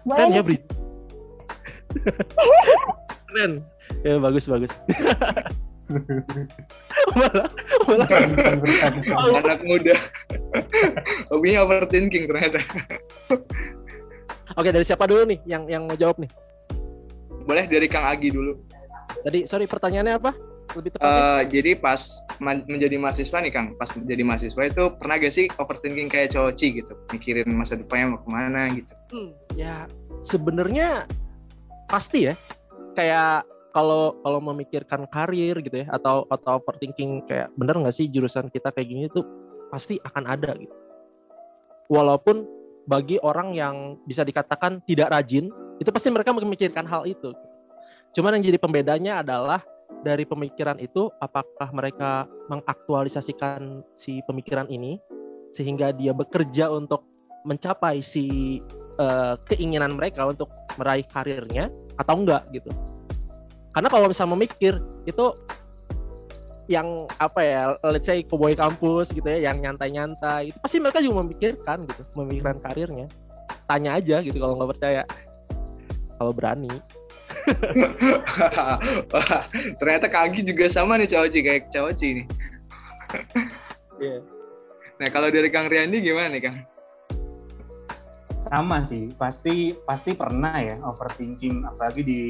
Boleh 0.03 0.19
kan 0.19 0.35
ya 0.35 0.43
Bri? 0.43 0.59
Keren. 3.31 3.53
Ya 4.03 4.19
bagus 4.19 4.51
bagus. 4.51 4.75
Malah 7.15 7.47
malah. 7.87 8.09
Anak 9.39 9.63
muda. 9.63 9.95
Hobinya 11.31 11.63
overthinking 11.63 12.27
ternyata 12.27 12.59
oke 14.55 14.69
dari 14.71 14.85
siapa 14.87 15.11
dulu 15.11 15.27
nih 15.27 15.39
yang 15.49 15.67
yang 15.67 15.83
mau 15.89 15.99
jawab 15.99 16.23
nih? 16.23 16.31
Boleh 17.47 17.67
dari 17.67 17.87
Kang 17.91 18.07
Agi 18.07 18.31
dulu. 18.31 18.59
Tadi 19.23 19.47
sorry 19.47 19.67
pertanyaannya 19.67 20.15
apa? 20.19 20.35
Lebih 20.75 20.99
tepatnya? 20.99 21.15
Uh, 21.15 21.43
jadi 21.47 21.71
pas 21.79 22.03
menjadi 22.43 22.97
mahasiswa 22.99 23.39
nih 23.39 23.53
Kang. 23.55 23.79
Pas 23.79 23.91
menjadi 23.95 24.23
mahasiswa 24.27 24.63
itu 24.67 24.85
pernah 24.99 25.17
gak 25.19 25.35
sih 25.35 25.47
overthinking 25.59 26.11
kayak 26.11 26.35
coci 26.35 26.83
gitu? 26.83 26.93
Mikirin 27.15 27.49
masa 27.55 27.79
depannya 27.79 28.19
mau 28.19 28.21
ke 28.23 28.29
mana 28.29 28.67
gitu. 28.75 28.93
Hmm, 29.15 29.31
ya 29.55 29.87
sebenarnya 30.27 31.07
pasti 31.87 32.31
ya. 32.31 32.35
Kayak 32.99 33.47
kalau 33.71 34.17
kalau 34.25 34.41
memikirkan 34.41 35.05
karir 35.13 35.61
gitu 35.61 35.85
ya 35.85 35.87
atau 35.93 36.25
atau 36.33 36.59
overthinking 36.59 37.29
kayak 37.29 37.53
bener 37.61 37.77
nggak 37.77 37.95
sih 37.95 38.09
jurusan 38.09 38.49
kita 38.49 38.73
kayak 38.73 38.89
gini 38.89 39.07
tuh 39.13 39.23
pasti 39.71 40.03
akan 40.03 40.25
ada 40.27 40.57
gitu. 40.59 40.75
Walaupun 41.87 42.43
bagi 42.87 43.19
orang 43.21 43.53
yang 43.53 43.99
bisa 44.07 44.23
dikatakan 44.23 44.83
tidak 44.87 45.11
rajin, 45.11 45.51
itu 45.83 45.91
pasti 45.91 46.09
mereka 46.09 46.33
memikirkan 46.33 46.87
hal 46.87 47.05
itu. 47.05 47.35
Cuman 48.15 48.39
yang 48.39 48.45
jadi 48.47 48.59
pembedanya 48.63 49.21
adalah 49.21 49.61
dari 50.03 50.23
pemikiran 50.27 50.79
itu 50.79 51.11
apakah 51.19 51.69
mereka 51.75 52.31
mengaktualisasikan 52.47 53.83
si 53.99 54.23
pemikiran 54.27 54.67
ini 54.71 54.99
sehingga 55.55 55.95
dia 55.95 56.15
bekerja 56.15 56.71
untuk 56.71 57.07
mencapai 57.47 58.03
si 58.03 58.59
uh, 58.99 59.39
keinginan 59.47 59.95
mereka 59.95 60.27
untuk 60.27 60.51
meraih 60.75 61.07
karirnya 61.07 61.71
atau 61.97 62.19
enggak 62.19 62.43
gitu 62.51 62.71
karena 63.73 63.89
kalau 63.93 64.07
misalnya 64.11 64.35
memikir 64.35 64.75
itu 65.07 65.25
yang 66.67 67.07
apa 67.23 67.41
ya 67.43 67.63
let's 67.87 68.07
say 68.07 68.27
koboi 68.27 68.59
kampus 68.59 69.15
gitu 69.15 69.27
ya 69.27 69.51
yang 69.51 69.63
nyantai-nyantai 69.63 70.51
itu 70.51 70.59
pasti 70.59 70.83
mereka 70.83 70.99
juga 70.99 71.23
memikirkan 71.23 71.87
gitu 71.87 72.03
memikirkan 72.19 72.59
karirnya. 72.63 73.07
Tanya 73.67 73.99
aja 73.99 74.23
gitu 74.23 74.39
kalau 74.39 74.59
nggak 74.59 74.71
percaya. 74.75 75.03
Kalau 76.17 76.33
berani. 76.35 76.71
Ternyata 79.79 80.07
kaki 80.11 80.43
juga 80.43 80.67
sama 80.67 80.99
nih 80.99 81.11
Cawoci 81.11 81.39
kayak 81.43 81.71
Cawoci 81.71 82.23
nih. 82.23 82.27
Yeah. 83.97 84.21
nah 85.01 85.09
kalau 85.09 85.33
dari 85.33 85.49
Kang 85.49 85.73
Riandi 85.73 86.05
gimana 86.05 86.29
nih 86.29 86.43
Kang? 86.45 86.69
Sama 88.37 88.85
sih 88.85 89.09
pasti 89.17 89.73
pasti 89.73 90.13
pernah 90.13 90.53
ya 90.61 90.77
overthinking 90.85 91.65
apalagi 91.65 92.05
di 92.05 92.21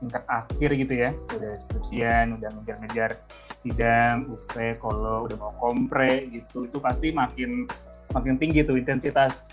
tingkat 0.00 0.24
akhir 0.28 0.70
gitu 0.76 0.94
ya. 0.94 1.10
Udah 1.32 1.52
skripsian 1.56 2.36
udah 2.40 2.48
ngejar-ngejar 2.60 3.20
sidang 3.56 4.28
UP 4.28 4.52
kalau 4.78 5.26
udah 5.26 5.36
mau 5.40 5.52
kompre 5.56 6.28
gitu 6.30 6.68
itu 6.68 6.78
pasti 6.78 7.10
makin 7.10 7.66
makin 8.12 8.38
tinggi 8.38 8.62
tuh 8.62 8.78
intensitas 8.78 9.50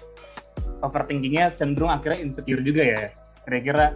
overthinkingnya 0.83 1.55
cenderung 1.55 1.89
akhirnya 1.89 2.19
insecure 2.21 2.61
juga 2.61 2.83
ya. 2.83 3.03
Kira-kira 3.47 3.95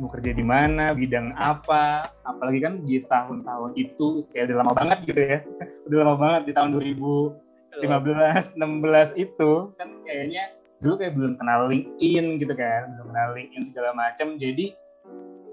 mau 0.00 0.08
kerja 0.08 0.32
di 0.32 0.44
mana 0.44 0.96
bidang 0.96 1.36
apa 1.36 2.08
apalagi 2.24 2.60
kan 2.64 2.80
di 2.84 3.04
tahun-tahun 3.04 3.76
itu 3.76 4.24
kayak 4.32 4.50
udah 4.50 4.56
lama 4.64 4.72
banget 4.74 4.98
gitu 5.06 5.20
ya. 5.20 5.38
Udah 5.86 5.98
lama 6.04 6.16
banget 6.18 6.42
di 6.50 6.52
tahun 6.56 6.70
2015 6.76 8.58
16 8.58 9.24
itu 9.24 9.52
kan 9.78 9.88
kayaknya 10.02 10.42
dulu 10.80 10.94
kayak 10.96 11.12
belum 11.12 11.32
kenal 11.36 11.68
LinkedIn 11.68 12.40
gitu 12.40 12.54
kan 12.56 12.96
belum 12.96 13.06
kenal 13.12 13.28
LinkedIn 13.36 13.64
segala 13.68 13.90
macam. 13.92 14.40
Jadi 14.40 14.72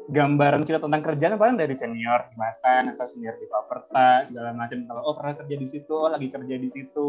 gambaran 0.08 0.64
kita 0.64 0.80
tentang 0.80 1.04
kerjaan 1.04 1.36
paling 1.36 1.60
dari 1.60 1.76
senior 1.76 2.32
di 2.32 2.36
makan 2.40 2.96
atau 2.96 3.04
senior 3.04 3.36
di 3.36 3.48
Paperta 3.52 4.24
segala 4.24 4.56
macam. 4.56 4.88
Kalau 4.88 5.02
oh 5.04 5.14
pernah 5.20 5.36
kerja 5.36 5.56
di 5.60 5.68
situ 5.68 5.92
oh 5.92 6.08
lagi 6.08 6.32
kerja 6.32 6.56
di 6.56 6.70
situ. 6.72 7.08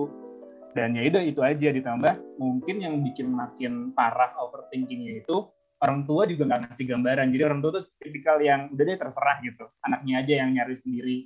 Dan 0.75 0.99
ya 0.99 1.03
itu 1.07 1.19
itu 1.23 1.41
aja 1.41 1.71
ditambah. 1.71 2.39
Mungkin 2.43 2.77
yang 2.83 3.01
bikin 3.03 3.31
makin 3.31 3.95
parah 3.95 4.35
overthinkingnya 4.43 5.25
itu 5.25 5.47
orang 5.79 6.05
tua 6.05 6.27
juga 6.27 6.51
nggak 6.51 6.61
ngasih 6.69 6.85
gambaran. 6.91 7.27
Jadi 7.31 7.43
orang 7.47 7.61
tua 7.63 7.71
tuh 7.79 7.85
tipikal 8.03 8.37
yang 8.43 8.71
udah 8.75 8.85
deh 8.85 8.99
terserah 8.99 9.37
gitu. 9.47 9.65
Anaknya 9.87 10.15
aja 10.23 10.33
yang 10.45 10.51
nyari 10.59 10.77
sendiri. 10.77 11.19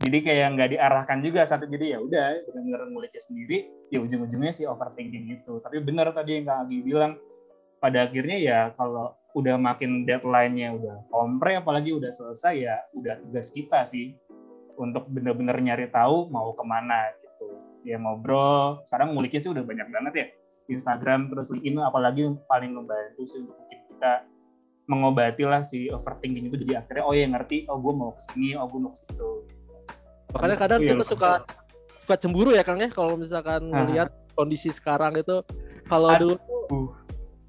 Jadi 0.00 0.18
kayak 0.24 0.46
nggak 0.56 0.68
diarahkan 0.78 1.18
juga 1.20 1.44
satu. 1.44 1.66
Jadi 1.68 1.92
ya 1.92 1.98
udah 2.00 2.24
benar-benar 2.48 2.88
nguliknya 2.88 3.20
sendiri 3.20 3.68
ya 3.90 3.98
ujung-ujungnya 4.00 4.52
sih 4.54 4.64
overthinking 4.64 5.26
itu. 5.42 5.58
Tapi 5.58 5.76
benar 5.82 6.14
tadi 6.14 6.40
yang 6.40 6.46
kak 6.46 6.58
Agi 6.70 6.78
bilang 6.80 7.18
pada 7.82 8.08
akhirnya 8.08 8.36
ya 8.40 8.58
kalau 8.78 9.19
udah 9.34 9.54
makin 9.56 10.02
deadline-nya 10.08 10.74
udah 10.74 10.96
kompre 11.10 11.54
apalagi 11.54 11.94
udah 11.94 12.10
selesai 12.10 12.54
ya 12.58 12.76
udah 12.98 13.18
tugas 13.26 13.48
kita 13.54 13.86
sih. 13.86 14.14
Untuk 14.80 15.12
bener-bener 15.12 15.60
nyari 15.60 15.92
tahu 15.92 16.32
mau 16.32 16.56
ke 16.56 16.64
mana 16.64 17.12
gitu. 17.20 17.60
Ya 17.84 18.00
ngobrol. 18.00 18.80
Sekarang 18.88 19.12
nguliknya 19.12 19.40
sih 19.40 19.50
udah 19.52 19.64
banyak 19.64 19.88
banget 19.92 20.14
ya. 20.16 20.26
Instagram 20.70 21.28
terus 21.28 21.50
LinkedIn 21.50 21.82
apalagi 21.82 22.32
paling 22.46 22.72
membantu 22.72 23.26
sih 23.26 23.42
untuk 23.44 23.58
bikin 23.66 23.80
kita 23.90 24.24
mengobati 24.88 25.44
lah 25.44 25.60
si 25.60 25.92
overthinking 25.92 26.48
itu. 26.48 26.56
Jadi 26.64 26.72
akhirnya 26.80 27.04
oh 27.04 27.12
ya 27.12 27.28
ngerti. 27.28 27.68
Oh 27.68 27.76
gue 27.76 27.92
mau 27.92 28.16
ke 28.16 28.20
sini 28.32 28.56
oh 28.56 28.66
gue 28.66 28.80
mau 28.80 28.92
ke 28.94 28.98
situ. 29.04 29.30
Makanya 30.32 30.56
kadang 30.56 30.80
kita 30.80 31.04
suka 31.04 31.30
suka 32.06 32.14
cemburu 32.16 32.56
ya 32.56 32.64
Kang 32.64 32.80
ya 32.80 32.88
kalau 32.88 33.20
misalkan 33.20 33.68
melihat 33.68 34.08
kondisi 34.32 34.72
sekarang 34.72 35.12
itu. 35.20 35.44
Kalau 35.90 36.08
dulu 36.16 36.36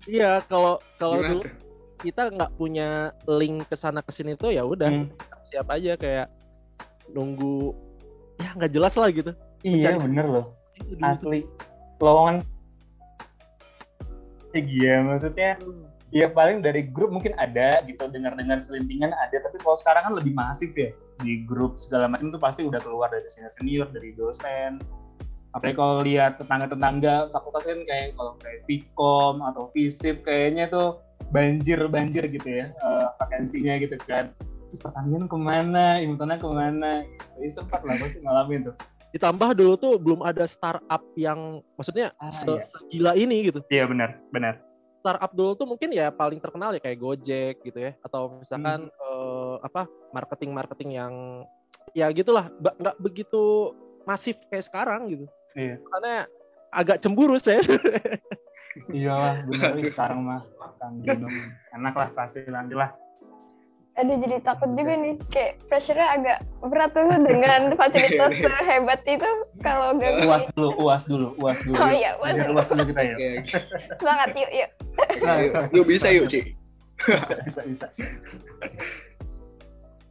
Iya, 0.09 0.41
kalau 0.49 0.81
kalau 0.97 1.21
dulu 1.21 1.45
kita 2.01 2.33
nggak 2.33 2.51
punya 2.57 3.13
link 3.29 3.69
ke 3.69 3.77
sana 3.77 4.01
ke 4.01 4.09
sini 4.09 4.33
tuh 4.33 4.49
ya 4.49 4.65
udah 4.65 4.89
hmm. 4.89 5.07
siap 5.47 5.69
aja 5.69 5.93
kayak 5.95 6.27
nunggu 7.13 7.77
ya 8.41 8.49
nggak 8.57 8.73
jelas 8.73 8.93
lah 8.97 9.09
gitu. 9.13 9.31
Iya 9.61 9.93
Mencari 9.93 9.97
bener 10.09 10.25
loh. 10.25 10.45
Asli 11.05 11.45
lowongan 12.01 12.41
iya 14.57 14.99
maksudnya 15.05 15.55
hmm. 15.61 15.85
ya 16.11 16.27
paling 16.27 16.59
dari 16.59 16.89
grup 16.89 17.13
mungkin 17.13 17.37
ada 17.37 17.79
gitu 17.85 18.09
dengar-dengar 18.09 18.59
selintingan 18.59 19.13
ada 19.15 19.37
tapi 19.39 19.61
kalau 19.61 19.77
sekarang 19.77 20.03
kan 20.11 20.13
lebih 20.17 20.33
masif 20.35 20.73
ya 20.75 20.91
di 21.21 21.45
grup 21.45 21.77
segala 21.77 22.09
macam 22.09 22.33
tuh 22.33 22.41
pasti 22.41 22.65
udah 22.65 22.81
keluar 22.81 23.07
dari 23.13 23.29
senior 23.29 23.53
senior 23.55 23.87
dari 23.93 24.11
dosen 24.17 24.81
apalagi 25.53 25.77
kalau 25.77 25.95
lihat 26.03 26.41
tetangga-tetangga 26.41 27.31
fakultas 27.31 27.69
kan 27.69 27.79
kayak 27.85 28.15
kalau 28.17 28.33
kayak 28.41 28.59
Vkom 28.65 29.35
atau 29.45 29.63
Visip 29.71 30.23
kayaknya 30.25 30.67
tuh 30.67 30.99
banjir-banjir 31.31 32.27
gitu 32.27 32.47
ya 32.47 32.65
uh, 32.83 33.11
vakansinya 33.19 33.79
gitu 33.79 33.95
kan 34.03 34.31
terus 34.67 34.79
pertanian 34.83 35.27
ke 35.27 35.35
mana 35.35 35.99
ilmu 35.99 36.15
tanah 36.15 36.39
ke 36.39 36.47
mana 36.47 36.91
gitu. 37.03 37.39
Ya, 37.43 37.49
sempat 37.51 37.81
lah 37.83 37.95
pasti 37.99 38.19
ngalamin 38.23 38.71
tuh 38.71 38.75
ditambah 39.11 39.49
dulu 39.59 39.73
tuh 39.75 39.93
belum 39.99 40.23
ada 40.23 40.47
startup 40.47 41.03
yang 41.19 41.59
maksudnya 41.75 42.15
ah, 42.15 42.31
se 42.31 42.47
iya. 42.47 42.63
segila 42.63 43.11
ini 43.15 43.51
gitu 43.51 43.59
iya 43.67 43.83
benar 43.83 44.15
benar 44.31 44.63
startup 45.03 45.31
dulu 45.35 45.51
tuh 45.59 45.67
mungkin 45.67 45.91
ya 45.91 46.13
paling 46.13 46.39
terkenal 46.39 46.71
ya 46.71 46.79
kayak 46.79 46.99
Gojek 46.99 47.55
gitu 47.67 47.79
ya 47.79 47.91
atau 48.05 48.39
misalkan 48.39 48.87
hmm. 48.87 49.03
uh, 49.03 49.55
apa 49.67 49.89
marketing 50.15 50.51
marketing 50.55 50.89
yang 50.95 51.13
ya 51.91 52.07
gitulah 52.15 52.47
nggak 52.61 52.95
begitu 53.03 53.75
masif 54.07 54.39
kayak 54.47 54.63
sekarang 54.63 55.11
gitu 55.11 55.27
Iya. 55.55 55.75
Karena 55.83 56.13
agak 56.71 56.97
cemburu 57.03 57.35
saya. 57.35 57.59
Iyalah, 58.91 59.43
benar 59.43 59.71
sekarang 59.83 60.19
mah 60.23 60.41
Kang 60.79 61.03
Gino 61.03 61.27
enak 61.75 61.93
lah 61.95 62.09
pasti 62.15 62.39
nanti 62.47 62.73
lah. 62.73 62.89
Aduh 63.99 64.15
jadi 64.23 64.39
takut 64.39 64.71
juga 64.71 64.95
nih, 64.95 65.19
kayak 65.27 65.59
pressure-nya 65.67 66.07
agak 66.15 66.37
berat 66.63 66.95
tuh 66.95 67.11
dengan 67.11 67.61
fasilitas 67.79 68.31
sehebat 68.39 69.03
itu 69.03 69.29
kalau 69.59 69.91
gak 69.99 70.23
uas 70.23 70.47
dulu, 70.55 70.69
uas 70.79 71.03
dulu, 71.03 71.27
uas 71.43 71.59
dulu. 71.59 71.75
Oh 71.75 71.91
iya, 71.91 72.15
uas 72.23 72.39
dulu. 72.39 72.51
uas 72.55 72.67
dulu 72.71 72.83
kita 72.87 73.01
yuk. 73.03 73.17
Semangat 73.99 74.31
yuk, 74.31 74.51
yuk. 74.55 74.69
Nah, 75.27 75.35
yuk 75.75 75.85
bisa 75.85 76.07
yuk, 76.07 76.25
Ci. 76.31 76.55
Bisa, 77.03 77.35
bisa, 77.43 77.61
bisa. 77.67 77.85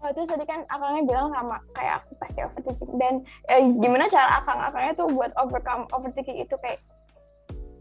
Oh, 0.00 0.08
terus 0.16 0.32
tadi 0.32 0.44
kan 0.48 0.64
akangnya 0.72 1.02
bilang 1.04 1.28
sama 1.28 1.60
kayak 1.76 2.00
aku 2.00 2.16
pasti 2.16 2.40
overthinking 2.40 2.92
dan 2.96 3.14
eh, 3.52 3.68
gimana 3.68 4.08
cara 4.08 4.40
akang-akangnya 4.40 4.92
tuh 4.96 5.08
buat 5.12 5.28
overcome 5.36 5.84
overthinking 5.92 6.40
itu 6.40 6.56
kayak 6.64 6.80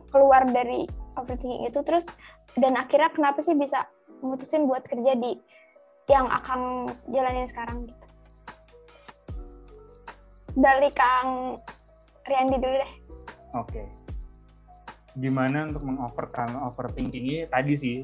keluar 0.10 0.46
dari 0.50 0.90
overthinking 1.18 1.70
itu 1.70 1.80
terus 1.86 2.06
dan 2.58 2.76
akhirnya 2.76 3.14
kenapa 3.14 3.42
sih 3.46 3.54
bisa 3.54 3.86
memutusin 4.20 4.66
buat 4.66 4.84
kerja 4.86 5.16
di 5.16 5.38
yang 6.10 6.26
akang 6.28 6.90
jalanin 7.14 7.46
sekarang 7.46 7.86
gitu 7.86 8.10
dari 10.58 10.90
Kang 10.98 11.62
Riandi 12.26 12.58
dulu 12.58 12.76
deh. 12.76 12.94
Oke. 13.58 13.72
Okay. 13.74 13.88
gimana 15.18 15.68
untuk 15.68 15.84
mengovercome 15.84 16.54
overthinkingnya 16.70 17.50
tadi 17.52 17.74
sih 17.76 17.98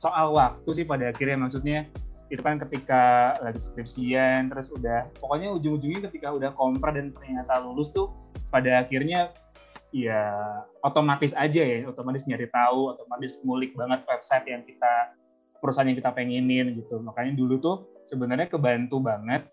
soal 0.00 0.34
waktu 0.34 0.66
sih 0.72 0.84
pada 0.88 1.12
akhirnya 1.12 1.38
maksudnya 1.38 1.86
itu 2.32 2.42
kan 2.42 2.58
ketika 2.58 3.36
lagi 3.38 3.60
skripsian 3.60 4.50
terus 4.50 4.72
udah 4.74 5.06
pokoknya 5.20 5.52
ujung-ujungnya 5.52 6.10
ketika 6.10 6.32
udah 6.34 6.50
kompra 6.58 6.90
dan 6.90 7.14
ternyata 7.14 7.62
lulus 7.62 7.92
tuh 7.94 8.10
pada 8.50 8.82
akhirnya 8.82 9.30
ya 9.96 10.28
otomatis 10.84 11.32
aja 11.32 11.64
ya 11.64 11.88
otomatis 11.88 12.28
nyari 12.28 12.52
tahu 12.52 12.92
otomatis 12.92 13.40
ngulik 13.40 13.72
banget 13.72 14.04
website 14.04 14.44
yang 14.44 14.60
kita 14.68 15.16
perusahaan 15.56 15.88
yang 15.88 15.96
kita 15.96 16.12
pengenin 16.12 16.76
gitu. 16.76 17.00
Makanya 17.00 17.32
dulu 17.32 17.56
tuh 17.56 17.76
sebenarnya 18.04 18.52
kebantu 18.52 19.00
banget 19.00 19.48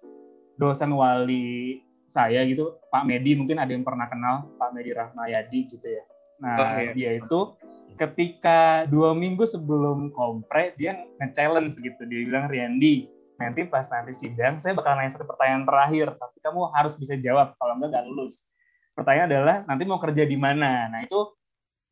dosen 0.59 0.91
wali 0.91 1.79
saya 2.11 2.43
gitu 2.45 2.77
Pak 2.91 3.07
Medi 3.07 3.33
mungkin 3.39 3.57
ada 3.57 3.71
yang 3.71 3.81
pernah 3.87 4.05
kenal 4.05 4.51
Pak 4.59 4.69
Medi 4.75 4.91
Rahmayadi 4.91 5.59
gitu 5.71 5.87
ya. 5.87 6.03
Nah 6.43 6.55
oh, 6.59 6.69
iya. 6.77 6.91
dia 6.91 7.11
itu 7.23 7.39
ketika 7.95 8.83
dua 8.91 9.15
minggu 9.15 9.47
sebelum 9.47 10.11
kompre 10.11 10.75
dia 10.75 11.07
nge-challenge 11.23 11.79
gitu. 11.79 12.01
Dia 12.03 12.19
bilang 12.27 12.51
Riandi 12.51 13.07
nanti 13.39 13.65
pas 13.65 13.87
nanti 13.89 14.13
sidang 14.13 14.61
saya 14.61 14.77
bakal 14.77 14.93
nanya 14.93 15.17
satu 15.17 15.25
pertanyaan 15.25 15.65
terakhir 15.65 16.13
tapi 16.19 16.37
kamu 16.43 16.67
harus 16.75 16.93
bisa 16.99 17.15
jawab. 17.15 17.55
Kalau 17.55 17.79
enggak 17.79 17.95
nggak 17.95 18.05
lulus 18.11 18.52
pertanyaan 18.93 19.27
adalah 19.29 19.57
nanti 19.65 19.83
mau 19.85 19.99
kerja 20.01 20.23
di 20.25 20.37
mana 20.37 20.89
nah 20.89 21.01
itu 21.01 21.33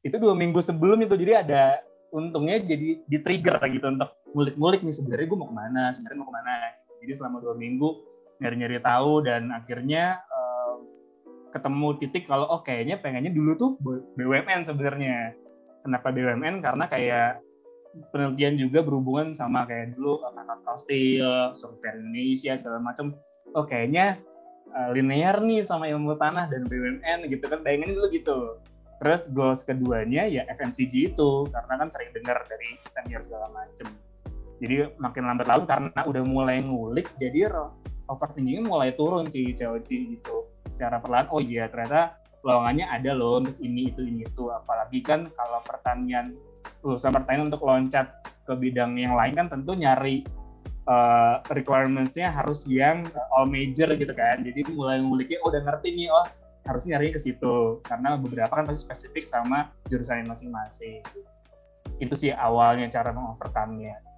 itu 0.01 0.17
dua 0.17 0.34
minggu 0.34 0.58
sebelum 0.62 1.01
itu 1.05 1.13
jadi 1.17 1.46
ada 1.46 1.63
untungnya 2.13 2.62
jadi 2.62 3.01
di 3.05 3.17
trigger 3.22 3.62
gitu 3.70 3.86
untuk 3.88 4.12
ngulik-ngulik 4.34 4.81
nih 4.81 4.96
sebenarnya 4.96 5.27
gue 5.29 5.38
mau 5.38 5.50
ke 5.50 5.55
mana 5.55 5.84
sebenarnya 5.93 6.20
mau 6.22 6.29
ke 6.29 6.36
mana 6.36 6.53
jadi 7.01 7.13
selama 7.17 7.38
dua 7.41 7.55
minggu 7.55 7.89
nyari-nyari 8.41 8.81
tahu 8.81 9.22
dan 9.22 9.53
akhirnya 9.53 10.17
uh, 10.27 10.75
ketemu 11.53 11.88
titik 12.01 12.24
kalau 12.25 12.50
oh 12.50 12.65
kayaknya 12.65 12.98
pengennya 12.98 13.29
dulu 13.29 13.51
tuh 13.53 13.72
BUMN 14.17 14.65
sebenarnya 14.65 15.38
Kenapa 15.81 16.13
BUMN? 16.13 16.62
Karena 16.62 16.86
kayak 16.86 17.41
penelitian 18.13 18.55
juga 18.55 18.86
berhubungan 18.86 19.36
sama 19.36 19.67
kayak 19.67 19.98
dulu 19.98 20.24
Krakatau 20.24 20.77
Steel, 20.79 21.58
Survey 21.58 21.91
Indonesia 21.91 22.53
segala 22.55 22.79
macam. 22.79 23.17
Oh 23.58 23.65
kayaknya 23.65 24.22
uh, 24.75 24.90
linear 24.96 25.40
nih 25.44 25.63
sama 25.63 25.88
ilmu 25.88 26.16
tanah 26.18 26.48
dan 26.48 26.68
BUMN 26.68 27.28
gitu 27.28 27.46
kan 27.48 27.60
bayangannya 27.62 27.96
dulu 27.98 28.08
gitu. 28.12 28.40
Terus 29.01 29.22
goals 29.34 29.66
keduanya 29.66 30.30
ya 30.30 30.46
FMCG 30.50 31.13
itu 31.16 31.50
karena 31.50 31.74
kan 31.82 31.88
sering 31.90 32.13
dengar 32.13 32.38
dari 32.46 32.78
senior 32.94 33.22
segala 33.25 33.50
macam. 33.50 33.90
Jadi 34.62 34.94
makin 35.01 35.24
lambat 35.25 35.48
laun 35.50 35.66
karena 35.66 36.01
udah 36.06 36.24
mulai 36.24 36.62
ngulik 36.62 37.10
jadi 37.18 37.50
overthinkingnya 38.06 38.62
mulai 38.62 38.94
turun 38.94 39.25
sih 39.25 39.58
COC 39.58 39.90
gitu. 39.90 40.46
Secara 40.70 41.01
perlahan 41.01 41.28
oh 41.34 41.42
iya 41.42 41.66
ternyata 41.66 42.22
lowongannya 42.46 42.86
ada 42.90 43.12
loh 43.13 43.42
untuk 43.42 43.58
ini 43.62 43.90
itu 43.90 44.01
ini 44.06 44.25
itu 44.25 44.50
apalagi 44.50 45.01
kan 45.01 45.30
kalau 45.34 45.62
pertanian 45.66 46.38
lulusan 46.82 47.13
pertanian 47.13 47.50
untuk 47.50 47.62
loncat 47.62 48.10
ke 48.46 48.54
bidang 48.58 48.98
yang 48.98 49.13
lain 49.13 49.38
kan 49.38 49.48
tentu 49.50 49.78
nyari 49.78 50.25
uh, 50.91 51.39
requirements-nya 51.55 52.27
harus 52.27 52.67
yang 52.67 53.07
all 53.31 53.48
major 53.48 53.88
gitu 53.95 54.12
kan. 54.12 54.43
Jadi 54.43 54.67
mulai 54.75 55.00
nguliknya 55.00 55.39
oh 55.48 55.48
udah 55.48 55.63
ngerti 55.63 55.95
nih 55.95 56.12
oh 56.12 56.27
harusnya 56.67 57.00
nyari 57.00 57.15
ke 57.15 57.19
situ. 57.24 57.79
Karena 57.88 58.19
beberapa 58.19 58.51
kan 58.51 58.67
pasti 58.67 58.83
spesifik 58.83 59.24
sama 59.24 59.71
jurusan 59.88 60.27
masing-masing. 60.27 61.00
Itu 62.03 62.13
sih 62.19 62.36
awalnya 62.36 62.91
cara 62.91 63.15
mengovercome-nya 63.15 64.12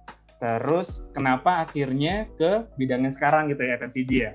terus 0.44 1.08
kenapa 1.16 1.64
akhirnya 1.64 2.28
ke 2.36 2.68
bidangnya 2.76 3.08
sekarang 3.14 3.48
gitu 3.48 3.64
ya 3.64 3.80
FMCG 3.80 4.10
ya? 4.12 4.32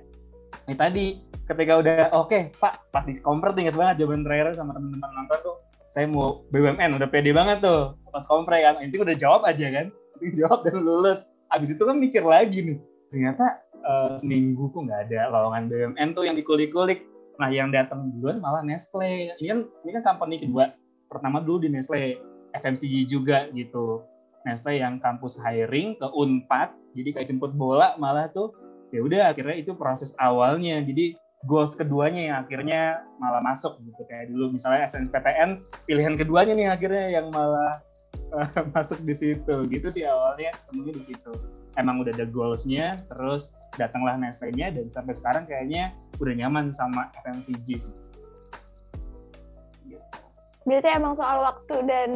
Ini 0.66 0.74
tadi 0.74 1.06
ketika 1.46 1.78
udah 1.78 2.10
oke 2.18 2.34
okay, 2.34 2.42
Pak 2.58 2.90
pas 2.90 3.06
di 3.06 3.14
kompres 3.22 3.54
inget 3.62 3.78
banget 3.78 4.02
jawaban 4.02 4.26
terakhir 4.26 4.58
sama 4.58 4.74
teman-teman 4.74 5.10
nonton 5.14 5.38
tuh 5.46 5.56
saya 5.90 6.06
mau 6.06 6.46
BUMN 6.54 6.98
udah 6.98 7.10
pede 7.10 7.30
banget 7.30 7.62
tuh 7.62 7.94
pas 8.10 8.26
kompres 8.26 8.62
kan. 8.66 8.82
Itu 8.82 9.06
udah 9.06 9.16
jawab 9.18 9.46
aja 9.46 9.70
kan? 9.70 9.88
Jawab 10.40 10.66
dan 10.66 10.82
lulus 10.82 11.30
abis 11.54 11.74
itu 11.74 11.84
kan 11.86 11.98
mikir 11.98 12.22
lagi 12.22 12.62
nih 12.62 12.80
ternyata 13.10 13.66
uh, 13.84 14.16
seminggu 14.20 14.70
kok 14.72 14.86
nggak 14.86 15.02
ada 15.10 15.34
lowongan 15.34 15.64
BUMN 15.70 16.10
tuh 16.14 16.24
yang 16.28 16.36
dikulik-kulik. 16.38 17.06
Nah 17.40 17.50
yang 17.50 17.72
datang 17.72 18.12
duluan 18.16 18.44
malah 18.44 18.62
Nestle. 18.62 19.34
Ini 19.40 19.48
kan 19.48 19.60
ini 19.88 19.92
kan 19.96 20.04
company 20.16 20.36
kedua 20.42 20.76
pertama 21.08 21.40
dulu 21.42 21.66
di 21.66 21.70
Nestle 21.72 22.20
FMCG 22.54 23.08
juga 23.10 23.48
gitu. 23.56 24.04
Nestle 24.44 24.80
yang 24.80 25.02
kampus 25.04 25.40
hiring 25.40 26.00
ke 26.00 26.08
Unpad 26.16 26.72
jadi 26.96 27.10
kayak 27.16 27.28
jemput 27.28 27.52
bola 27.54 27.96
malah 28.00 28.32
tuh 28.32 28.56
ya 28.90 29.04
udah 29.04 29.32
akhirnya 29.32 29.56
itu 29.60 29.72
proses 29.76 30.12
awalnya. 30.20 30.84
Jadi 30.84 31.16
goals 31.48 31.72
keduanya 31.80 32.22
yang 32.28 32.38
akhirnya 32.44 33.04
malah 33.18 33.40
masuk 33.40 33.80
gitu. 33.84 34.02
Kayak 34.08 34.32
dulu 34.32 34.52
misalnya 34.54 34.84
SNPTN 34.88 35.64
pilihan 35.88 36.16
keduanya 36.20 36.54
nih 36.56 36.68
akhirnya 36.68 37.06
yang 37.20 37.32
malah 37.32 37.80
masuk 38.76 39.00
di 39.04 39.16
situ. 39.16 39.56
Gitu 39.70 39.88
sih 39.90 40.04
awalnya 40.06 40.54
temunya 40.70 40.94
di 40.94 41.04
situ. 41.04 41.32
Emang 41.78 42.02
udah 42.02 42.12
ada 42.12 42.28
goalsnya 42.28 43.00
terus 43.08 43.54
datanglah 43.78 44.18
Nestle-nya 44.20 44.74
dan 44.74 44.92
sampai 44.92 45.14
sekarang 45.16 45.48
kayaknya 45.48 45.96
udah 46.20 46.34
nyaman 46.36 46.76
sama 46.76 47.08
FMCG 47.24 47.68
sih. 47.90 47.96
Berarti 50.68 50.90
emang 50.92 51.16
soal 51.18 51.42
waktu 51.42 51.76
dan 51.88 52.10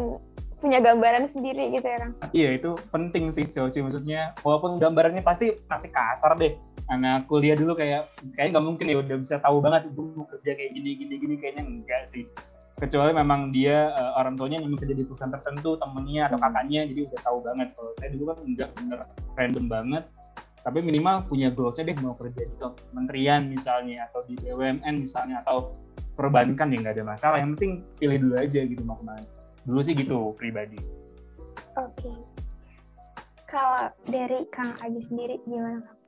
punya 0.63 0.79
gambaran 0.79 1.27
sendiri 1.27 1.75
gitu 1.75 1.83
ya 1.83 1.97
Kang? 1.99 2.13
Iya 2.31 2.49
itu 2.55 2.71
penting 2.87 3.27
sih 3.35 3.43
Coci 3.51 3.83
maksudnya 3.83 4.31
walaupun 4.47 4.79
gambarannya 4.79 5.19
pasti 5.19 5.59
masih 5.67 5.91
kasar 5.91 6.39
deh. 6.39 6.55
Anak 6.91 7.31
kuliah 7.31 7.55
dulu 7.55 7.75
kayak 7.75 8.11
kayak 8.35 8.55
nggak 8.55 8.63
mungkin 8.63 8.85
ya 8.87 8.99
udah 8.99 9.17
bisa 9.19 9.39
tahu 9.39 9.63
banget 9.63 9.91
gue 9.91 10.03
mau 10.03 10.27
kerja 10.27 10.51
kayak 10.55 10.71
gini 10.75 10.89
gini 10.99 11.13
gini 11.19 11.35
kayaknya 11.39 11.63
enggak 11.63 12.03
sih 12.07 12.27
kecuali 12.83 13.15
memang 13.15 13.55
dia 13.55 13.95
uh, 13.95 14.19
orang 14.19 14.35
tuanya 14.35 14.59
memang 14.59 14.75
kerja 14.75 14.91
di 14.91 15.07
perusahaan 15.07 15.31
tertentu 15.31 15.79
temennya 15.79 16.27
atau 16.27 16.35
kakaknya 16.35 16.83
jadi 16.91 16.99
udah 17.07 17.19
tahu 17.23 17.37
banget 17.39 17.67
kalau 17.79 17.91
saya 17.95 18.09
dulu 18.11 18.23
kan 18.27 18.37
enggak 18.43 18.69
bener 18.75 18.99
random 19.39 19.65
banget 19.71 20.03
tapi 20.63 20.79
minimal 20.83 21.23
punya 21.27 21.47
goalsnya 21.51 21.91
deh 21.91 21.97
mau 22.03 22.15
kerja 22.19 22.43
di 22.43 22.55
kementerian 22.59 23.47
misalnya 23.47 24.11
atau 24.11 24.27
di 24.27 24.35
BUMN 24.35 24.95
misalnya 24.99 25.39
atau 25.47 25.79
perbankan 26.19 26.75
ya 26.75 26.77
nggak 26.83 26.95
ada 26.99 27.05
masalah 27.07 27.37
yang 27.39 27.55
penting 27.55 27.87
pilih 27.95 28.19
dulu 28.19 28.35
aja 28.35 28.59
gitu 28.67 28.83
mau 28.83 28.99
ke 28.99 29.03
mana 29.07 29.23
dulu 29.63 29.79
sih 29.79 29.95
gitu 29.95 30.35
pribadi 30.35 30.79
oke 31.79 31.87
okay. 31.95 32.15
kalau 33.47 33.87
dari 34.11 34.43
Kang 34.51 34.75
Agi 34.83 34.99
sendiri 35.07 35.39
gimana 35.47 35.79
Kang? 35.87 36.03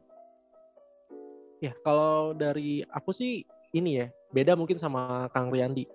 Ya, 1.64 1.72
kalau 1.88 2.36
dari 2.36 2.84
aku 2.92 3.16
sih 3.16 3.48
ini 3.72 4.04
ya, 4.04 4.08
beda 4.36 4.54
mungkin 4.60 4.76
sama 4.76 5.32
Kang 5.32 5.50
Riyandi. 5.50 5.88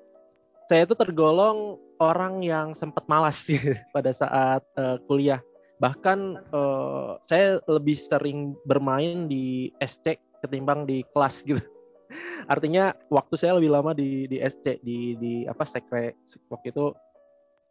Saya 0.71 0.87
itu 0.87 0.95
tergolong 0.95 1.83
orang 1.99 2.47
yang 2.47 2.79
sempat 2.79 3.03
malas 3.11 3.43
sih 3.43 3.59
pada 3.95 4.15
saat 4.15 4.63
uh, 4.79 5.03
kuliah. 5.11 5.43
Bahkan 5.83 6.47
uh, 6.55 7.19
saya 7.27 7.59
lebih 7.67 7.99
sering 7.99 8.55
bermain 8.63 9.27
di 9.27 9.75
SC 9.83 10.23
ketimbang 10.39 10.87
di 10.87 11.03
kelas 11.11 11.43
gitu. 11.43 11.59
Artinya 12.55 12.95
waktu 13.11 13.35
saya 13.35 13.59
lebih 13.59 13.75
lama 13.75 13.99
di 13.99 14.31
di 14.31 14.39
SC 14.39 14.79
di 14.79 15.19
di 15.19 15.33
apa 15.43 15.67
sekre 15.67 16.15
waktu 16.47 16.71
itu 16.71 16.95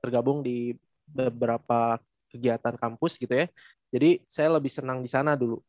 tergabung 0.04 0.44
di 0.44 0.76
beberapa 1.08 2.04
kegiatan 2.28 2.76
kampus 2.76 3.16
gitu 3.16 3.32
ya. 3.32 3.48
Jadi 3.96 4.28
saya 4.28 4.60
lebih 4.60 4.76
senang 4.76 5.00
di 5.00 5.08
sana 5.08 5.40
dulu. 5.40 5.64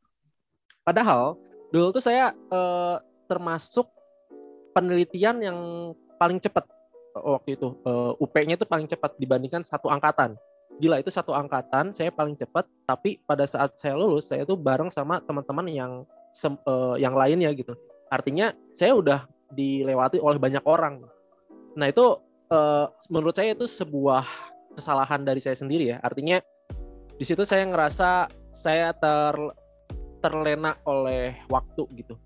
Padahal 0.82 1.38
dulu 1.70 1.94
tuh 1.94 2.02
saya 2.02 2.34
uh, 2.50 2.98
termasuk 3.30 3.86
penelitian 4.74 5.38
yang 5.38 5.58
paling 6.18 6.42
cepat 6.42 6.79
waktu 7.14 7.58
itu 7.58 7.74
uh, 7.84 8.12
eh, 8.14 8.22
UP-nya 8.22 8.54
itu 8.58 8.66
paling 8.66 8.86
cepat 8.86 9.16
dibandingkan 9.18 9.62
satu 9.66 9.90
angkatan. 9.90 10.38
Gila 10.80 11.02
itu 11.02 11.12
satu 11.12 11.36
angkatan 11.36 11.92
saya 11.92 12.08
paling 12.08 12.38
cepat 12.40 12.64
tapi 12.88 13.20
pada 13.28 13.44
saat 13.44 13.76
saya 13.76 13.98
lulus 13.98 14.32
saya 14.32 14.48
tuh 14.48 14.56
bareng 14.56 14.88
sama 14.88 15.20
teman-teman 15.26 15.66
yang 15.68 15.92
uh, 16.64 16.96
yang 16.96 17.12
lainnya 17.12 17.52
gitu. 17.52 17.76
Artinya 18.08 18.54
saya 18.72 18.96
udah 18.96 19.28
dilewati 19.52 20.22
oleh 20.22 20.40
banyak 20.40 20.64
orang. 20.64 21.04
Nah 21.76 21.86
itu 21.90 22.16
uh, 22.54 22.86
menurut 23.12 23.36
saya 23.36 23.52
itu 23.52 23.68
sebuah 23.68 24.24
kesalahan 24.78 25.26
dari 25.26 25.42
saya 25.42 25.58
sendiri 25.58 25.92
ya. 25.92 25.98
Artinya 26.00 26.40
di 27.20 27.24
situ 27.28 27.44
saya 27.44 27.68
ngerasa 27.68 28.30
saya 28.56 28.96
ter 28.96 29.36
terlena 30.20 30.76
oleh 30.84 31.36
waktu 31.48 31.84
gitu 31.96 32.16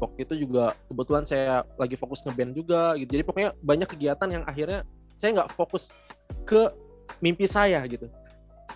waktu 0.00 0.24
itu 0.24 0.34
juga 0.48 0.72
kebetulan 0.88 1.24
saya 1.28 1.62
lagi 1.76 1.94
fokus 1.94 2.24
ngeband 2.24 2.56
juga 2.56 2.96
gitu 2.96 3.10
jadi 3.12 3.24
pokoknya 3.24 3.50
banyak 3.60 3.88
kegiatan 3.88 4.28
yang 4.32 4.44
akhirnya 4.48 4.80
saya 5.20 5.30
nggak 5.36 5.52
fokus 5.52 5.92
ke 6.48 6.72
mimpi 7.20 7.44
saya 7.44 7.84
gitu 7.84 8.08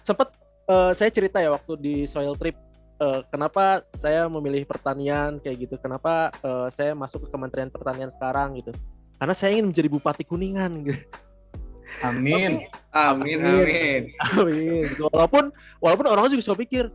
sempet 0.05 0.29
uh, 0.69 0.93
saya 0.93 1.09
cerita 1.09 1.41
ya 1.41 1.57
waktu 1.57 1.81
di 1.81 1.95
soil 2.05 2.37
trip 2.37 2.55
uh, 3.01 3.25
kenapa 3.33 3.83
saya 3.97 4.29
memilih 4.29 4.69
pertanian 4.69 5.41
kayak 5.41 5.65
gitu 5.65 5.81
kenapa 5.81 6.29
uh, 6.45 6.69
saya 6.69 6.93
masuk 6.93 7.27
ke 7.27 7.29
Kementerian 7.33 7.73
Pertanian 7.73 8.13
sekarang 8.13 8.61
gitu 8.61 8.71
karena 9.17 9.35
saya 9.35 9.57
ingin 9.57 9.73
menjadi 9.73 9.89
bupati 9.89 10.23
kuningan 10.29 10.73
gitu 10.87 11.01
Amin. 12.03 12.67
Amin. 12.91 13.39
Amin. 13.45 14.11
Amin. 14.35 14.89
Walaupun 14.99 15.55
walaupun 15.79 16.07
orang 16.11 16.27
juga 16.27 16.43
suka 16.43 16.67
pikir, 16.67 16.91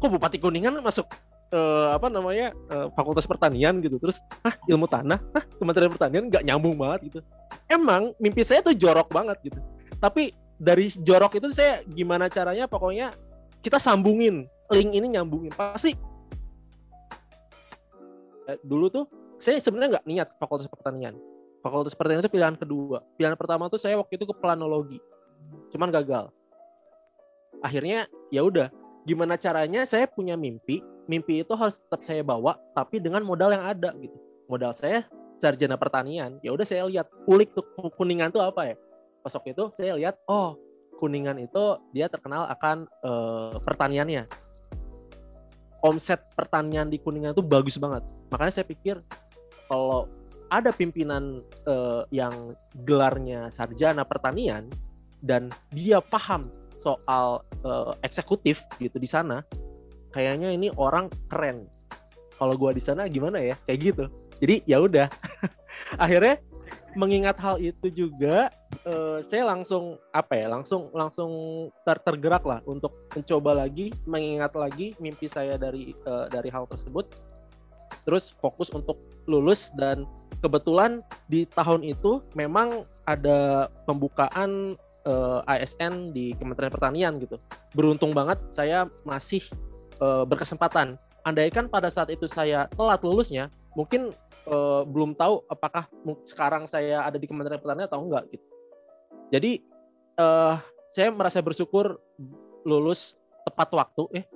kok 0.00 0.08
Bupati 0.08 0.40
Kuningan 0.40 0.80
masuk 0.80 1.06
uh, 1.52 1.94
apa 1.94 2.08
namanya 2.08 2.50
uh, 2.72 2.88
Fakultas 2.96 3.28
Pertanian 3.28 3.78
gitu. 3.84 4.00
Terus 4.00 4.18
ah 4.42 4.56
ilmu 4.66 4.88
tanah? 4.88 5.20
Ah 5.36 5.44
Kementerian 5.60 5.92
Pertanian 5.92 6.26
nggak 6.32 6.44
nyambung 6.48 6.74
banget 6.74 7.12
gitu. 7.12 7.20
Emang 7.70 8.16
mimpi 8.18 8.42
saya 8.42 8.64
tuh 8.64 8.74
jorok 8.74 9.12
banget 9.12 9.38
gitu. 9.44 9.60
Tapi 10.00 10.34
dari 10.58 10.90
jorok 10.90 11.38
itu 11.38 11.48
saya 11.54 11.84
gimana 11.86 12.26
caranya 12.26 12.66
pokoknya 12.66 13.14
kita 13.62 13.78
sambungin. 13.78 14.48
Link 14.72 14.90
ini 14.96 15.14
nyambungin. 15.14 15.52
Pasti 15.52 15.92
Eh, 18.50 18.58
dulu 18.66 18.90
tuh 18.90 19.04
saya 19.38 19.58
sebenarnya 19.62 19.98
nggak 19.98 20.06
niat 20.06 20.28
fakultas 20.38 20.66
pertanian. 20.66 21.14
Fakultas 21.62 21.94
pertanian 21.94 22.26
itu 22.26 22.32
pilihan 22.32 22.58
kedua. 22.58 23.06
Pilihan 23.14 23.38
pertama 23.38 23.70
tuh 23.70 23.78
saya 23.78 23.94
waktu 23.98 24.18
itu 24.18 24.26
ke 24.26 24.34
planologi. 24.34 24.98
Cuman 25.70 25.94
gagal. 25.94 26.30
Akhirnya 27.62 28.10
ya 28.34 28.42
udah. 28.42 28.70
Gimana 29.02 29.34
caranya 29.34 29.82
saya 29.82 30.06
punya 30.06 30.38
mimpi 30.38 30.78
mimpi 31.10 31.42
itu 31.42 31.52
harus 31.58 31.78
tetap 31.78 32.00
saya 32.06 32.22
bawa 32.22 32.58
tapi 32.76 33.02
dengan 33.02 33.22
modal 33.26 33.54
yang 33.54 33.64
ada 33.64 33.90
gitu. 33.98 34.14
Modal 34.46 34.74
saya 34.76 35.06
sarjana 35.38 35.74
pertanian 35.74 36.38
ya 36.44 36.54
udah 36.54 36.66
saya 36.66 36.86
lihat. 36.86 37.10
Ulik 37.26 37.54
tuh 37.54 37.64
kuningan 37.98 38.30
tuh 38.30 38.42
apa 38.42 38.74
ya? 38.74 38.76
Pas 39.22 39.32
waktu 39.34 39.54
itu 39.54 39.70
saya 39.74 39.98
lihat 39.98 40.18
oh 40.26 40.58
kuningan 41.02 41.38
itu 41.42 41.78
dia 41.90 42.06
terkenal 42.06 42.46
akan 42.50 42.86
uh, 43.02 43.58
pertaniannya. 43.62 44.26
Omset 45.82 46.22
pertanian 46.38 46.86
di 46.86 47.02
kuningan 47.02 47.34
itu 47.34 47.42
bagus 47.42 47.74
banget. 47.74 48.06
Makanya 48.30 48.52
saya 48.54 48.66
pikir 48.66 49.02
kalau 49.66 50.06
ada 50.52 50.70
pimpinan 50.70 51.42
uh, 51.64 52.04
yang 52.12 52.54
gelarnya 52.84 53.48
sarjana 53.48 54.04
pertanian 54.04 54.68
dan 55.24 55.48
dia 55.72 55.98
paham 55.98 56.46
soal 56.76 57.40
uh, 57.64 57.94
eksekutif 58.04 58.60
gitu 58.76 59.00
di 59.00 59.08
sana 59.08 59.40
kayaknya 60.12 60.52
ini 60.52 60.68
orang 60.76 61.08
keren. 61.26 61.66
Kalau 62.36 62.54
gua 62.56 62.76
di 62.76 62.82
sana 62.82 63.08
gimana 63.08 63.40
ya? 63.40 63.56
Kayak 63.66 63.78
gitu. 63.80 64.04
Jadi 64.44 64.56
ya 64.68 64.78
udah. 64.82 65.08
Akhirnya 66.04 66.38
mengingat 66.92 67.40
hal 67.40 67.56
itu 67.56 67.88
juga 67.88 68.52
uh, 68.84 69.24
saya 69.24 69.48
langsung 69.48 69.96
apa 70.12 70.36
ya 70.36 70.46
langsung 70.52 70.92
langsung 70.92 71.32
ter 71.88 71.96
tergerak 72.04 72.44
lah 72.44 72.60
untuk 72.68 72.92
mencoba 73.16 73.64
lagi 73.64 73.96
mengingat 74.04 74.52
lagi 74.52 74.92
mimpi 75.00 75.24
saya 75.24 75.56
dari 75.56 75.96
uh, 76.04 76.28
dari 76.28 76.52
hal 76.52 76.68
tersebut. 76.68 77.08
Terus 78.02 78.34
fokus 78.42 78.68
untuk 78.74 78.98
lulus 79.30 79.70
dan 79.78 80.04
kebetulan 80.42 81.00
di 81.30 81.46
tahun 81.46 81.86
itu 81.86 82.20
memang 82.34 82.82
ada 83.06 83.70
pembukaan 83.86 84.74
uh, 85.06 85.40
ASN 85.46 86.10
di 86.10 86.34
Kementerian 86.34 86.72
Pertanian 86.72 87.12
gitu. 87.22 87.38
Beruntung 87.72 88.10
banget 88.10 88.42
saya 88.50 88.90
masih 89.06 89.46
uh, 90.02 90.24
berkesempatan 90.26 90.98
andaikan 91.22 91.70
pada 91.70 91.86
saat 91.86 92.10
itu 92.10 92.26
saya 92.26 92.66
telat 92.74 92.98
lulusnya 93.06 93.46
mungkin 93.78 94.10
uh, 94.50 94.82
belum 94.82 95.14
tahu 95.14 95.46
apakah 95.46 95.86
sekarang 96.26 96.66
saya 96.66 97.06
ada 97.06 97.16
di 97.16 97.30
Kementerian 97.30 97.62
Pertanian 97.62 97.86
atau 97.86 98.02
enggak 98.02 98.26
gitu. 98.34 98.46
Jadi 99.32 99.62
uh, 100.18 100.58
saya 100.92 101.08
merasa 101.14 101.40
bersyukur 101.40 101.96
lulus 102.66 103.16
tepat 103.48 103.70
waktu 103.72 104.22
eh 104.22 104.26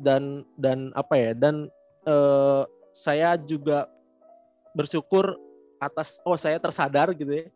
dan 0.00 0.46
dan 0.56 0.94
apa 0.96 1.14
ya 1.18 1.30
dan 1.36 1.68
uh, 2.08 2.64
saya 2.94 3.36
juga 3.36 3.90
bersyukur 4.72 5.36
atas 5.82 6.22
oh 6.22 6.38
saya 6.38 6.56
tersadar 6.62 7.12
gitu 7.12 7.44
ya 7.44 7.46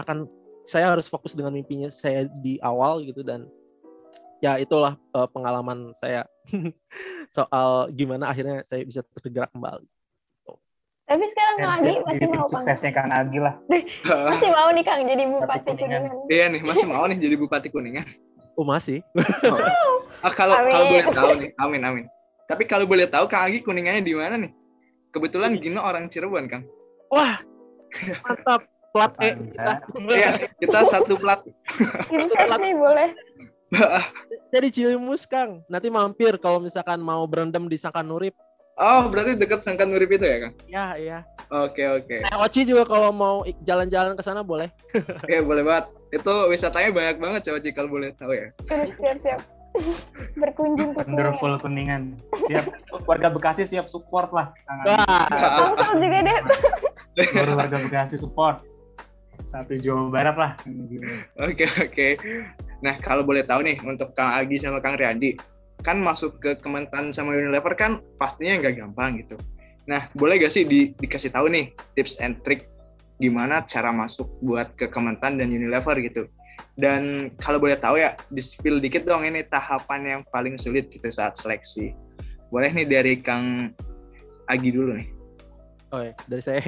akan 0.00 0.26
saya 0.64 0.90
harus 0.90 1.06
fokus 1.06 1.36
dengan 1.36 1.54
mimpinya 1.54 1.92
saya 1.92 2.26
di 2.40 2.56
awal 2.64 3.04
gitu 3.04 3.20
dan 3.20 3.46
ya 4.44 4.60
itulah 4.60 5.00
uh, 5.16 5.24
pengalaman 5.32 5.96
saya 5.96 6.28
soal 7.36 7.88
gimana 7.96 8.28
akhirnya 8.28 8.60
saya 8.68 8.84
bisa 8.84 9.00
tergerak 9.16 9.48
kembali. 9.56 9.88
Tapi 11.04 11.24
sekarang 11.28 11.56
Kang 11.60 11.72
Agi 11.80 11.94
masih 12.00 12.26
mau 12.32 12.48
suksesnya 12.48 12.92
Kang 12.92 13.12
Agi 13.12 13.40
lah. 13.40 13.56
masih 14.04 14.48
mau 14.52 14.68
nih 14.72 14.84
Kang 14.84 15.00
jadi 15.08 15.24
bupati 15.24 15.72
kuningan. 15.72 16.02
Iya 16.28 16.44
nih 16.52 16.60
masih 16.60 16.86
mau 16.88 17.04
nih 17.08 17.16
jadi 17.16 17.36
bupati 17.40 17.68
kuningan. 17.72 18.04
Oh 18.54 18.62
masih. 18.62 19.02
Oh. 19.50 20.06
Ah, 20.22 20.30
kalau 20.30 20.54
kalau 20.70 20.86
boleh 20.86 21.10
tahu 21.10 21.30
nih, 21.42 21.50
amin 21.58 21.82
amin. 21.82 22.04
Tapi 22.46 22.70
kalau 22.70 22.86
boleh 22.86 23.10
tahu 23.10 23.26
Kang 23.26 23.50
Agi 23.50 23.66
kuningannya 23.66 24.06
di 24.06 24.14
mana 24.14 24.38
nih? 24.38 24.54
Kebetulan 25.10 25.58
Gino 25.58 25.82
orang 25.82 26.06
Cirebon 26.06 26.46
Kang. 26.46 26.62
Wah 27.10 27.42
mantap 28.22 28.62
plat 28.94 29.12
E 29.18 29.28
kita. 29.34 29.72
Iya 30.14 30.30
kita 30.62 30.78
satu 30.86 31.18
plat. 31.18 31.42
Nih 32.14 32.74
boleh. 32.78 33.10
Saya 34.50 34.60
di 34.62 34.70
Cilimus 34.70 35.26
Kang. 35.26 35.62
Nanti 35.66 35.90
mampir 35.90 36.38
kalau 36.38 36.62
misalkan 36.62 37.02
mau 37.02 37.26
berendam 37.26 37.66
di 37.66 37.74
Sakanurip. 37.74 38.34
Oh, 38.74 39.06
berarti 39.06 39.38
dekat 39.38 39.62
Sangkan 39.62 39.86
Nurip 39.86 40.10
itu 40.18 40.26
ya, 40.26 40.36
Kang? 40.42 40.54
Iya, 40.66 40.86
iya. 40.98 41.18
Oke, 41.46 41.86
oke. 41.86 42.26
Eh, 42.26 42.38
Oci 42.42 42.66
juga 42.66 42.82
kalau 42.82 43.14
mau 43.14 43.46
jalan-jalan 43.62 44.18
ke 44.18 44.22
sana 44.26 44.42
boleh. 44.42 44.66
Oke, 45.22 45.38
boleh 45.46 45.62
banget. 45.62 45.84
Itu 46.10 46.50
wisatanya 46.50 46.90
banyak 46.90 47.16
banget, 47.22 47.40
coba 47.46 47.62
Oci 47.62 47.70
kalau 47.70 47.86
boleh 47.86 48.10
tahu 48.18 48.34
ya. 48.34 48.50
Siap, 48.66 49.18
siap. 49.22 49.40
Berkunjung 50.42 50.90
ke 50.98 51.06
Wonderful 51.06 51.54
Kuningan. 51.62 52.18
Siap. 52.50 52.66
Warga 53.06 53.30
Bekasi 53.30 53.62
siap 53.62 53.86
support 53.86 54.34
lah. 54.34 54.50
Wah. 54.90 55.70
juga 55.94 56.18
deh. 56.26 56.38
Warga 57.54 57.78
Bekasi 57.78 58.18
support. 58.18 58.58
Satu 59.42 59.74
Jawa 59.80 60.12
Barat 60.12 60.36
lah. 60.38 60.52
Oke, 61.42 61.66
oke. 61.66 62.08
Nah, 62.84 62.94
kalau 63.02 63.26
boleh 63.26 63.42
tahu 63.42 63.64
nih, 63.64 63.80
untuk 63.82 64.14
Kang 64.14 64.36
Agi 64.36 64.60
sama 64.60 64.78
Kang 64.78 64.94
Riyandi, 64.94 65.34
kan 65.84 65.98
masuk 66.00 66.38
ke 66.40 66.56
Kementan 66.60 67.10
sama 67.10 67.36
Unilever 67.36 67.74
kan 67.76 68.00
pastinya 68.16 68.60
nggak 68.60 68.74
gampang 68.80 69.20
gitu. 69.20 69.36
Nah, 69.84 70.08
boleh 70.16 70.40
gak 70.40 70.52
sih 70.52 70.64
di, 70.64 70.96
dikasih 70.96 71.28
tahu 71.28 71.52
nih 71.52 71.76
tips 71.92 72.16
and 72.24 72.40
trick 72.40 72.72
gimana 73.20 73.62
cara 73.68 73.92
masuk 73.92 74.26
buat 74.40 74.72
ke 74.72 74.88
Kementan 74.88 75.36
dan 75.36 75.52
Unilever 75.52 76.00
gitu. 76.00 76.24
Dan 76.74 77.30
kalau 77.38 77.62
boleh 77.62 77.78
tahu 77.78 78.00
ya, 78.00 78.18
di 78.32 78.42
spill 78.42 78.82
dikit 78.82 79.06
dong 79.06 79.22
ini 79.22 79.46
tahapan 79.46 80.00
yang 80.18 80.20
paling 80.26 80.58
sulit 80.58 80.90
gitu 80.90 81.06
saat 81.12 81.38
seleksi. 81.38 81.94
Boleh 82.50 82.72
nih 82.72 82.86
dari 82.88 83.14
Kang 83.20 83.70
Agi 84.48 84.70
dulu 84.74 84.98
nih. 84.98 85.08
Oh 85.94 86.02
ya, 86.02 86.12
dari 86.26 86.42
saya. 86.42 86.60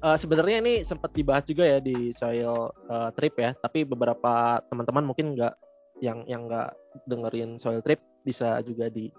Uh, 0.00 0.16
sebenarnya 0.16 0.64
ini 0.64 0.80
sempat 0.80 1.12
dibahas 1.12 1.44
juga 1.44 1.68
ya 1.68 1.76
di 1.76 2.08
soil 2.16 2.72
uh, 2.88 3.12
trip 3.12 3.36
ya, 3.36 3.52
tapi 3.60 3.84
beberapa 3.84 4.64
teman-teman 4.72 5.04
mungkin 5.04 5.36
nggak 5.36 5.54
yang 6.00 6.24
yang 6.24 6.48
nggak 6.48 6.72
dengerin 7.04 7.60
soil 7.60 7.84
trip 7.84 8.00
bisa 8.24 8.64
juga 8.64 8.88
di 8.88 9.12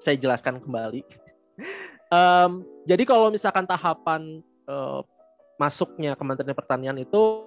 saya 0.00 0.16
jelaskan 0.16 0.64
kembali. 0.64 1.04
um, 2.16 2.64
jadi 2.88 3.04
kalau 3.04 3.28
misalkan 3.28 3.68
tahapan 3.68 4.40
uh, 4.64 5.04
masuknya 5.60 6.16
Kementerian 6.16 6.56
Pertanian 6.56 6.96
itu 6.96 7.44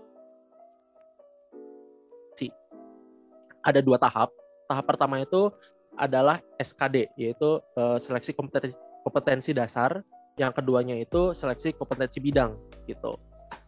ada 3.67 3.83
dua 3.83 3.99
tahap. 3.99 4.31
Tahap 4.71 4.85
pertama 4.87 5.19
itu 5.19 5.51
adalah 5.99 6.39
SKD 6.55 7.11
yaitu 7.19 7.59
uh, 7.75 7.99
seleksi 7.99 8.31
kompetensi, 8.31 8.79
kompetensi 9.03 9.51
dasar. 9.51 9.99
Yang 10.37 10.61
keduanya 10.61 10.95
itu 10.97 11.33
seleksi 11.33 11.73
kompetensi 11.73 12.21
bidang 12.21 12.53
gitu. 12.85 13.17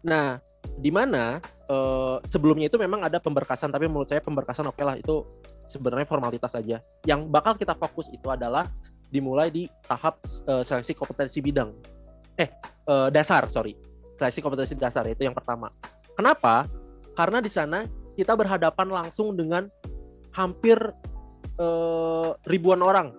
Nah, 0.06 0.38
di 0.80 0.94
mana 0.94 1.42
uh, 1.68 2.22
sebelumnya 2.30 2.70
itu 2.70 2.78
memang 2.80 3.04
ada 3.04 3.18
pemberkasan 3.20 3.74
tapi 3.74 3.90
menurut 3.90 4.08
saya 4.08 4.24
pemberkasan 4.24 4.70
oke 4.70 4.78
okay 4.78 4.86
lah 4.86 4.96
itu 4.96 5.26
sebenarnya 5.66 6.08
formalitas 6.08 6.54
saja. 6.54 6.80
Yang 7.04 7.30
bakal 7.30 7.58
kita 7.58 7.74
fokus 7.76 8.08
itu 8.14 8.30
adalah 8.30 8.70
dimulai 9.10 9.50
di 9.50 9.66
tahap 9.90 10.22
uh, 10.46 10.62
seleksi 10.62 10.94
kompetensi 10.94 11.42
bidang. 11.42 11.74
Eh, 12.38 12.50
uh, 12.88 13.10
dasar, 13.10 13.50
sorry. 13.50 13.74
Seleksi 14.16 14.40
kompetensi 14.40 14.78
dasar 14.78 15.04
itu 15.10 15.26
yang 15.26 15.36
pertama. 15.36 15.74
Kenapa? 16.14 16.70
Karena 17.18 17.42
di 17.42 17.52
sana 17.52 17.84
kita 18.16 18.36
berhadapan 18.36 18.88
langsung 18.92 19.34
dengan 19.34 19.68
hampir 20.36 20.78
ribuan 22.48 22.80
orang 22.80 23.12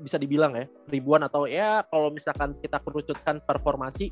bisa 0.00 0.16
dibilang 0.16 0.56
ya 0.56 0.66
ribuan 0.88 1.20
atau 1.22 1.44
ya 1.44 1.84
kalau 1.92 2.08
misalkan 2.08 2.56
kita 2.58 2.80
kerucutkan 2.80 3.38
performasi 3.44 4.10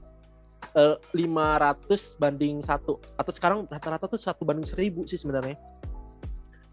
500 0.75 2.21
banding 2.21 2.61
satu. 2.63 3.01
Atau 3.19 3.33
sekarang 3.35 3.67
rata-rata 3.67 4.07
tuh 4.07 4.21
satu 4.21 4.47
banding 4.47 4.67
seribu 4.67 5.07
sih 5.09 5.19
sebenarnya. 5.19 5.59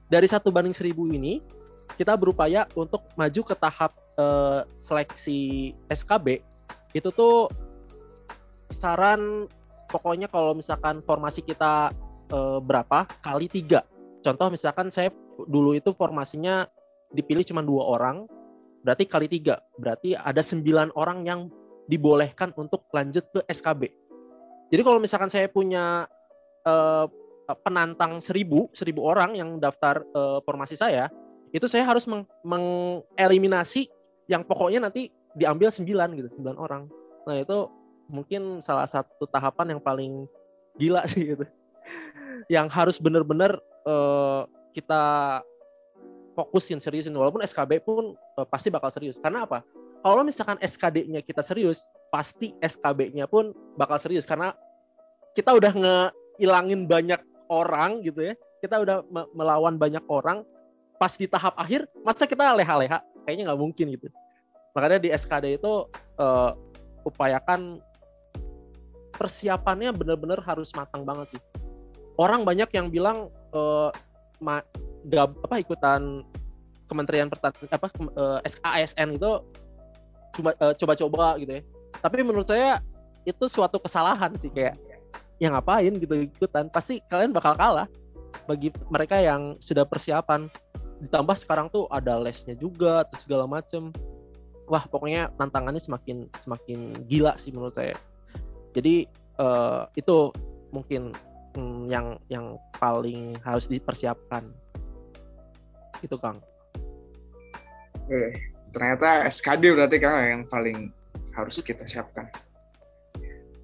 Dari 0.10 0.28
satu 0.30 0.54
banding 0.54 0.75
seribu 0.75 1.10
ini 1.10 1.41
kita 1.97 2.13
berupaya 2.17 2.69
untuk 2.78 3.06
maju 3.17 3.41
ke 3.45 3.56
tahap 3.58 3.93
uh, 4.17 4.65
seleksi 4.78 5.71
SKB 5.89 6.41
itu 6.97 7.10
tuh 7.13 7.49
saran 8.73 9.45
pokoknya 9.89 10.30
kalau 10.30 10.58
misalkan 10.58 11.01
formasi 11.06 11.41
kita 11.41 11.93
uh, 12.34 12.60
berapa 12.62 13.10
kali 13.21 13.49
tiga. 13.49 13.86
Contoh 14.21 14.49
misalkan 14.49 14.89
saya 14.89 15.10
dulu 15.45 15.78
itu 15.78 15.93
formasinya 15.93 16.65
dipilih 17.13 17.45
cuma 17.45 17.62
dua 17.62 17.86
orang 17.86 18.25
berarti 18.86 19.10
kali 19.10 19.26
tiga. 19.26 19.58
Berarti 19.82 20.13
ada 20.13 20.45
sembilan 20.45 20.93
orang 20.93 21.26
yang 21.26 21.50
dibolehkan 21.89 22.54
untuk 22.54 22.86
lanjut 22.93 23.26
ke 23.34 23.41
SKB 23.45 23.86
jadi 24.74 24.82
kalau 24.82 24.98
misalkan 24.98 25.30
saya 25.30 25.45
punya 25.45 26.10
uh, 26.65 27.06
Eh, 27.45 27.58
penantang 27.62 28.17
seribu 28.26 28.74
seribu 28.74 29.06
orang 29.06 29.38
yang 29.38 29.62
daftar 29.62 30.02
uh, 30.17 30.41
formasi 30.41 30.74
saya 30.74 31.13
itu 31.54 31.69
saya 31.69 31.86
harus 31.86 32.10
meng 32.10 32.26
mengeliminasi 32.41 33.86
yang 34.26 34.41
pokoknya 34.41 34.89
nanti 34.89 35.13
diambil 35.38 35.69
sembilan 35.69 36.10
gitu 36.17 36.28
sembilan 36.34 36.58
orang. 36.58 36.89
Nah 37.30 37.38
itu 37.38 37.69
mungkin 38.10 38.65
salah 38.65 38.89
satu 38.89 39.30
tahapan 39.30 39.78
yang 39.78 39.82
paling 39.82 40.26
gila 40.82 41.06
sih 41.12 41.38
gitu. 41.38 41.45
Yang 42.50 42.67
harus 42.74 42.98
bener-bener 42.98 43.62
uh, 43.86 44.50
kita 44.74 45.04
fokusin 46.36 46.84
seriusin 46.84 47.15
walaupun 47.15 47.41
SKB 47.41 47.82
pun 47.82 48.13
uh, 48.38 48.45
pasti 48.45 48.67
bakal 48.67 48.91
serius. 48.91 49.17
Karena 49.17 49.48
apa? 49.48 49.63
Kalau 50.06 50.21
misalkan 50.21 50.60
SKD-nya 50.62 51.26
kita 51.26 51.41
serius 51.41 51.88
pasti 52.13 52.54
SKB-nya 52.62 53.26
pun 53.26 53.56
bakal 53.80 53.98
serius. 53.98 54.28
Karena 54.28 54.54
kita 55.34 55.56
udah 55.56 55.71
ngilangin 55.74 56.86
banyak 56.86 57.24
orang 57.50 58.04
gitu 58.06 58.30
ya. 58.30 58.34
Kita 58.62 58.84
udah 58.84 59.02
melawan 59.34 59.80
banyak 59.80 60.04
orang. 60.12 60.43
Pas 61.00 61.12
di 61.15 61.26
tahap 61.26 61.58
akhir 61.58 61.89
masa 62.06 62.30
kita 62.30 62.54
leha-leha? 62.54 63.02
Kayaknya 63.26 63.43
nggak 63.52 63.62
mungkin 63.63 63.86
gitu. 63.98 64.08
Makanya 64.78 65.00
di 65.00 65.10
SKD 65.10 65.58
itu 65.58 65.88
uh, 66.19 66.52
upayakan 67.08 67.80
persiapannya 69.15 69.95
bener-bener 69.95 70.43
harus 70.43 70.76
matang 70.76 71.08
banget 71.08 71.39
sih. 71.39 71.41
Orang 72.19 72.43
banyak 72.43 72.67
yang 72.76 72.91
bilang 72.91 73.32
uh, 73.56 73.89
gab, 75.09 75.37
apa 75.45 75.61
ikutan 75.61 76.25
Kementerian 76.85 77.29
Pertanian 77.29 77.65
apa 77.73 77.87
uh, 78.13 78.37
eh, 78.45 78.49
SKASN 78.49 79.17
itu 79.17 79.31
cuma 80.37 80.53
uh, 80.61 80.73
coba-coba 80.77 81.41
gitu 81.41 81.57
ya. 81.57 81.61
Tapi 81.97 82.21
menurut 82.21 82.45
saya 82.45 82.77
itu 83.25 83.45
suatu 83.49 83.81
kesalahan 83.81 84.37
sih 84.37 84.53
kayak 84.53 84.77
yang 85.41 85.57
ngapain 85.57 85.91
gitu 85.97 86.29
ikutan 86.29 86.69
pasti 86.69 87.01
kalian 87.09 87.33
bakal 87.33 87.57
kalah 87.57 87.89
bagi 88.45 88.69
mereka 88.93 89.17
yang 89.17 89.57
sudah 89.57 89.81
persiapan. 89.81 90.45
Ditambah 91.01 91.35
sekarang 91.41 91.67
tuh 91.73 91.89
ada 91.89 92.21
lesnya 92.21 92.53
juga 92.53 93.03
terus 93.09 93.25
segala 93.25 93.49
macem. 93.49 93.89
Wah 94.69 94.85
pokoknya 94.85 95.33
tantangannya 95.41 95.81
semakin 95.81 96.29
semakin 96.37 97.05
gila 97.09 97.33
sih 97.41 97.49
menurut 97.49 97.73
saya. 97.73 97.97
Jadi 98.77 99.09
uh, 99.41 99.89
itu 99.97 100.29
mungkin 100.69 101.17
hmm, 101.57 101.89
yang 101.89 102.21
yang 102.29 102.61
paling 102.77 103.33
harus 103.41 103.65
dipersiapkan 103.65 104.53
itu 106.01 106.15
kang. 106.19 106.39
Eh, 108.12 108.31
ternyata 108.75 109.25
SKD 109.29 109.75
berarti 109.75 109.97
kang 110.01 110.15
yang 110.19 110.43
paling 110.49 110.91
harus 111.36 111.60
kita 111.63 111.88
siapkan. 111.88 112.27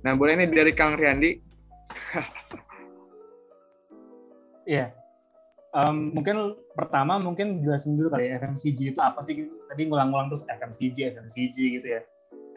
Nah 0.02 0.14
boleh 0.18 0.40
nih 0.40 0.50
dari 0.50 0.74
kang 0.74 0.98
Riandi 0.98 1.38
Iya, 4.72 4.94
um, 5.74 6.14
mungkin 6.14 6.56
pertama 6.78 7.18
mungkin 7.18 7.60
jelasin 7.60 7.98
dulu 7.98 8.14
kali 8.14 8.30
ya 8.30 8.40
FMCG 8.40 8.96
itu 8.96 9.00
apa 9.02 9.20
sih? 9.26 9.50
Tadi 9.68 9.82
ngulang-ngulang 9.90 10.30
terus 10.32 10.46
FMCG 10.48 11.18
FMCG 11.18 11.58
gitu 11.82 11.88
ya. 11.98 12.02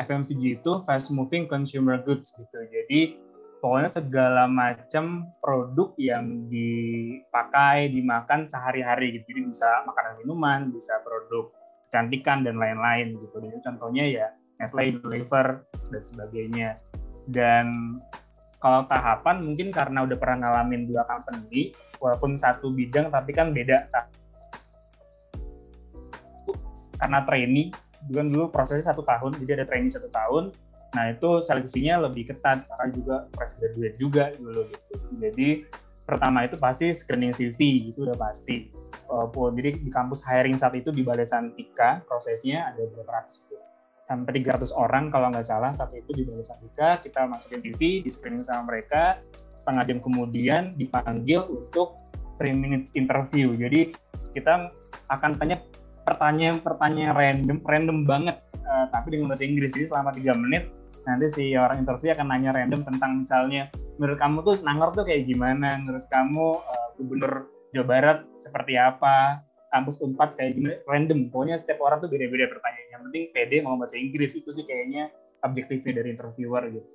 FMCG 0.02 0.60
itu 0.60 0.72
fast 0.84 1.14
moving 1.14 1.48
consumer 1.48 1.96
goods 2.02 2.34
gitu. 2.36 2.58
Jadi 2.70 3.16
pokoknya 3.64 3.88
segala 3.88 4.44
macam 4.44 5.32
produk 5.40 5.96
yang 5.96 6.52
dipakai 6.52 7.88
dimakan 7.88 8.44
sehari-hari 8.44 9.16
gitu. 9.16 9.32
Jadi 9.32 9.56
bisa 9.56 9.88
makanan 9.88 10.20
minuman 10.20 10.68
bisa 10.68 11.00
produk 11.00 11.48
kecantikan 11.88 12.44
dan 12.44 12.60
lain-lain 12.60 13.16
gitu. 13.16 13.40
Jadi 13.40 13.64
contohnya 13.64 14.04
ya 14.04 14.26
Nestle 14.60 15.00
Unilever 15.00 15.64
dan 15.88 16.02
sebagainya. 16.04 16.76
Dan 17.24 17.96
kalau 18.60 18.84
tahapan 18.84 19.40
mungkin 19.40 19.72
karena 19.72 20.04
udah 20.04 20.16
pernah 20.20 20.44
ngalamin 20.44 20.84
dua 20.84 21.08
company 21.08 21.72
walaupun 22.04 22.36
satu 22.36 22.68
bidang 22.68 23.08
tapi 23.08 23.32
kan 23.32 23.56
beda 23.56 23.88
karena 27.00 27.20
trainee 27.28 27.68
kan 28.08 28.28
dulu 28.32 28.48
prosesnya 28.48 28.92
satu 28.92 29.04
tahun 29.04 29.36
jadi 29.44 29.60
ada 29.60 29.64
trainee 29.68 29.92
satu 29.92 30.08
tahun 30.08 30.52
nah 30.94 31.10
itu 31.10 31.42
seleksinya 31.42 32.06
lebih 32.06 32.30
ketat 32.30 32.64
karena 32.70 32.86
juga 32.94 33.16
fresh 33.34 33.58
graduate 33.58 33.96
juga 33.98 34.24
dulu 34.38 34.62
gitu. 34.70 34.92
Jadi 35.18 35.48
pertama 36.06 36.46
itu 36.46 36.56
pasti 36.60 36.94
screening 36.94 37.34
CV 37.34 37.90
itu 37.92 38.06
udah 38.06 38.16
pasti. 38.16 38.70
Walaupun 39.10 39.58
jadi 39.58 39.76
di 39.76 39.90
kampus 39.90 40.24
hiring 40.24 40.56
saat 40.56 40.78
itu 40.78 40.94
di 40.94 41.04
Balai 41.04 41.26
Santika 41.28 42.00
prosesnya 42.06 42.72
ada 42.72 42.86
beberapa 42.88 43.20
ratus 43.20 43.42
sampai 44.04 44.44
300 44.44 44.68
orang 44.76 45.08
kalau 45.08 45.32
nggak 45.32 45.48
salah 45.48 45.72
saat 45.72 45.92
itu 45.96 46.12
di 46.12 46.22
Balai 46.28 46.44
Santika 46.44 47.00
kita 47.00 47.24
masukin 47.24 47.60
CV 47.60 48.04
di 48.04 48.10
screening 48.12 48.44
sama 48.44 48.70
mereka. 48.72 49.20
Setengah 49.58 49.88
jam 49.88 49.98
kemudian 50.04 50.76
dipanggil 50.76 51.46
untuk 51.48 51.96
3 52.38 52.52
minutes 52.52 52.92
interview. 52.92 53.56
Jadi 53.56 53.96
kita 54.36 54.68
akan 55.08 55.40
tanya 55.40 55.62
pertanyaan-pertanyaan 56.04 57.16
random 57.16 57.58
random 57.64 57.98
banget 58.04 58.36
uh, 58.68 58.86
tapi 58.92 59.16
dengan 59.16 59.32
bahasa 59.32 59.48
Inggris. 59.48 59.72
Jadi 59.72 59.88
selama 59.88 60.12
tiga 60.12 60.36
menit 60.36 60.68
nanti 61.04 61.26
si 61.28 61.44
orang 61.54 61.84
interview 61.84 62.12
akan 62.12 62.26
nanya 62.32 62.50
random 62.56 62.80
tentang 62.84 63.20
misalnya 63.20 63.68
menurut 64.00 64.18
kamu 64.18 64.38
tuh 64.42 64.56
Nangor 64.64 64.90
tuh 64.96 65.04
kayak 65.06 65.28
gimana? 65.28 65.78
Menurut 65.80 66.06
kamu 66.10 66.46
uh, 66.58 66.88
gubernur 66.98 67.48
Jawa 67.76 67.86
Barat 67.86 68.18
seperti 68.34 68.74
apa? 68.78 69.42
Kampus 69.74 69.98
Unpad 70.00 70.38
kayak 70.38 70.54
gimana? 70.54 70.76
Random. 70.86 71.30
Pokoknya 71.30 71.56
setiap 71.58 71.82
orang 71.82 71.98
tuh 71.98 72.10
beda-beda 72.10 72.46
pertanyaan. 72.46 72.88
Yang 72.94 73.02
penting 73.10 73.24
PD 73.34 73.52
mau 73.62 73.74
bahasa 73.74 73.98
Inggris 73.98 74.32
itu 74.38 74.50
sih 74.54 74.62
kayaknya 74.62 75.10
objektifnya 75.42 76.02
dari 76.02 76.14
interviewer 76.14 76.62
gitu. 76.70 76.88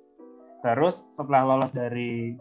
Terus 0.64 1.04
setelah 1.12 1.44
lolos 1.56 1.72
dari 1.72 2.36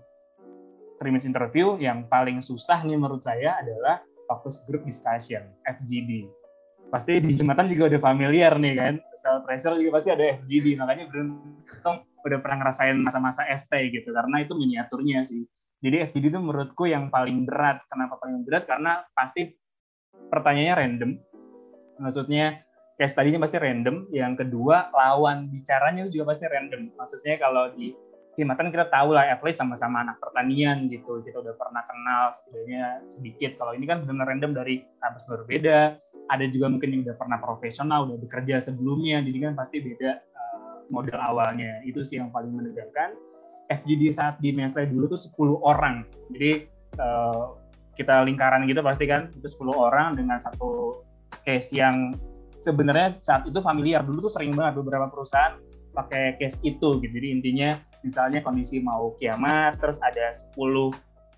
trimis 0.98 1.22
interview 1.22 1.78
yang 1.78 2.07
paling 2.11 2.42
susah 2.42 2.83
nih 2.83 2.98
menurut 2.98 3.22
saya 3.22 3.54
adalah 3.62 4.02
focus 4.26 4.66
group 4.66 4.83
discussion 4.83 5.46
FGD 5.64 6.26
pasti 6.88 7.20
di 7.20 7.37
Jumatan 7.37 7.68
juga 7.68 7.92
udah 7.92 8.01
familiar 8.01 8.57
nih 8.57 8.74
kan 8.77 8.94
self 9.20 9.44
pressure 9.44 9.77
juga 9.77 10.01
pasti 10.01 10.09
ada 10.12 10.24
FGD 10.40 10.77
makanya 10.81 11.05
beruntung 11.12 11.96
udah 12.24 12.38
pernah 12.40 12.57
ngerasain 12.64 12.96
masa-masa 12.96 13.44
ST 13.53 13.72
gitu 13.92 14.09
karena 14.11 14.40
itu 14.40 14.57
miniaturnya 14.57 15.20
sih 15.20 15.44
jadi 15.79 16.11
FGD 16.11 16.35
itu 16.35 16.40
menurutku 16.42 16.90
yang 16.90 17.07
paling 17.12 17.46
berat 17.46 17.87
kenapa 17.87 18.18
paling 18.18 18.42
berat 18.42 18.66
karena 18.66 19.07
pasti 19.14 19.55
pertanyaannya 20.27 20.74
random. 20.74 21.11
Maksudnya 22.03 22.62
case 22.98 23.14
tadinya 23.14 23.46
pasti 23.46 23.62
random. 23.62 24.11
Yang 24.11 24.46
kedua, 24.46 24.90
lawan 24.90 25.46
bicaranya 25.55 26.07
itu 26.07 26.20
juga 26.20 26.35
pasti 26.35 26.44
random. 26.51 26.94
Maksudnya 26.98 27.35
kalau 27.38 27.70
di 27.74 27.94
Himatan 28.38 28.70
kita 28.70 28.87
tahu 28.87 29.18
lah 29.18 29.27
at 29.27 29.42
least 29.42 29.59
sama-sama 29.59 30.07
anak 30.07 30.22
pertanian 30.22 30.87
gitu. 30.87 31.18
Kita 31.27 31.42
udah 31.42 31.59
pernah 31.59 31.83
kenal 31.83 32.31
setidaknya 32.31 33.03
sedikit. 33.11 33.59
Kalau 33.59 33.74
ini 33.74 33.83
kan 33.83 34.07
benar 34.07 34.31
random 34.31 34.55
dari 34.55 34.87
kampus 35.03 35.27
berbeda. 35.27 35.98
Ada 36.31 36.46
juga 36.46 36.70
mungkin 36.70 36.94
yang 36.94 37.03
udah 37.03 37.18
pernah 37.18 37.38
profesional, 37.42 38.07
udah 38.07 38.14
bekerja 38.22 38.62
sebelumnya. 38.62 39.18
Jadi 39.27 39.38
kan 39.42 39.53
pasti 39.59 39.83
beda 39.83 40.22
uh, 40.22 40.87
model 40.87 41.18
awalnya. 41.18 41.83
Itu 41.83 42.07
sih 42.07 42.22
yang 42.22 42.31
paling 42.31 42.55
menegangkan. 42.55 43.18
FGD 43.68 44.14
saat 44.14 44.38
di 44.38 44.55
Nestle 44.55 44.87
dulu 44.87 45.11
tuh 45.11 45.18
10 45.18 45.59
orang. 45.66 46.07
Jadi 46.31 46.70
uh, 47.03 47.59
kita 47.98 48.22
lingkaran 48.22 48.62
gitu 48.70 48.79
pasti 48.87 49.11
kan 49.11 49.35
itu 49.35 49.51
10 49.51 49.74
orang 49.74 50.14
dengan 50.14 50.38
satu 50.38 51.03
case 51.42 51.74
yang 51.74 52.14
sebenarnya 52.62 53.18
saat 53.18 53.42
itu 53.51 53.59
familiar 53.59 54.07
dulu 54.07 54.31
tuh 54.31 54.33
sering 54.38 54.55
banget 54.55 54.79
beberapa 54.79 55.11
perusahaan 55.11 55.59
pakai 55.94 56.37
case 56.40 56.59
itu 56.64 57.01
gitu. 57.01 57.12
Jadi 57.12 57.29
intinya 57.33 57.79
misalnya 58.07 58.40
kondisi 58.44 58.81
mau 58.81 59.14
kiamat 59.18 59.81
terus 59.83 59.98
ada 60.05 60.33
10 60.33 60.57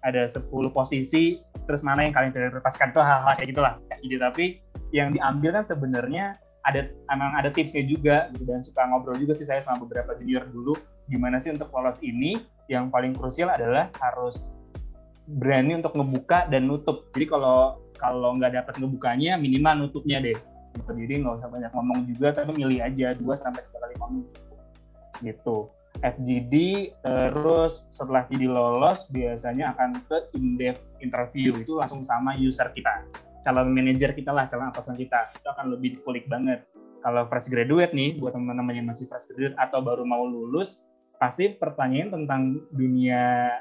ada 0.00 0.24
10 0.24 0.48
posisi 0.72 1.40
terus 1.68 1.84
mana 1.84 2.08
yang 2.08 2.14
kalian 2.16 2.32
prioritaskan 2.32 2.90
itu 2.92 3.00
hal-hal 3.00 3.32
kayak 3.36 3.48
gitulah. 3.52 3.74
Jadi 4.00 4.16
tapi 4.16 4.44
yang 4.90 5.14
diambil 5.14 5.60
kan 5.60 5.64
sebenarnya 5.64 6.24
ada 6.68 6.92
emang 7.08 7.32
ada 7.36 7.48
tipsnya 7.48 7.84
juga 7.86 8.28
gitu. 8.36 8.44
Dan 8.48 8.60
suka 8.60 8.84
ngobrol 8.88 9.16
juga 9.16 9.36
sih 9.36 9.46
saya 9.48 9.60
sama 9.64 9.84
beberapa 9.84 10.16
junior 10.18 10.44
dulu. 10.50 10.76
Gimana 11.08 11.40
sih 11.40 11.52
untuk 11.52 11.72
lolos 11.72 12.00
ini? 12.04 12.40
Yang 12.70 12.84
paling 12.94 13.12
krusial 13.18 13.50
adalah 13.50 13.90
harus 13.98 14.54
berani 15.26 15.78
untuk 15.78 15.94
ngebuka 15.94 16.50
dan 16.50 16.66
nutup. 16.66 17.10
Jadi 17.14 17.26
kalau 17.30 17.78
kalau 17.98 18.38
nggak 18.40 18.56
dapat 18.56 18.74
ngebukanya 18.80 19.36
minimal 19.36 19.86
nutupnya 19.86 20.22
deh. 20.22 20.38
Gitu. 20.74 20.90
Jadi 20.94 21.14
nggak 21.22 21.34
usah 21.42 21.48
banyak 21.50 21.72
ngomong 21.74 21.98
juga, 22.06 22.28
tapi 22.34 22.50
milih 22.54 22.78
aja 22.82 23.14
2 23.18 23.24
sampai 23.34 23.62
tiga 23.66 23.78
kali 23.82 23.94
ngomong. 23.98 24.24
Gitu. 25.20 25.58
FGD 26.00 26.54
terus 27.02 27.84
setelah 27.90 28.24
FGD 28.30 28.46
lolos 28.46 29.10
biasanya 29.10 29.74
akan 29.74 29.98
ke 30.06 30.16
in-depth 30.38 30.82
interview. 31.02 31.58
Itu 31.60 31.82
langsung 31.82 32.06
sama 32.06 32.38
user 32.38 32.70
kita. 32.72 33.04
Calon 33.40 33.72
manajer 33.72 34.14
kita 34.14 34.30
lah 34.30 34.46
calon 34.46 34.70
atasan 34.70 34.94
kita. 34.94 35.34
Itu 35.34 35.50
akan 35.50 35.74
lebih 35.76 35.98
dikulik 35.98 36.30
banget. 36.30 36.64
Kalau 37.00 37.24
fresh 37.26 37.48
graduate 37.48 37.96
nih 37.96 38.20
buat 38.20 38.36
teman-teman 38.36 38.76
yang 38.76 38.86
masih 38.86 39.08
fresh 39.08 39.24
graduate 39.32 39.56
atau 39.56 39.80
baru 39.80 40.04
mau 40.04 40.22
lulus 40.28 40.84
pasti 41.16 41.52
pertanyaan 41.52 42.12
tentang 42.12 42.60
dunia 42.72 43.52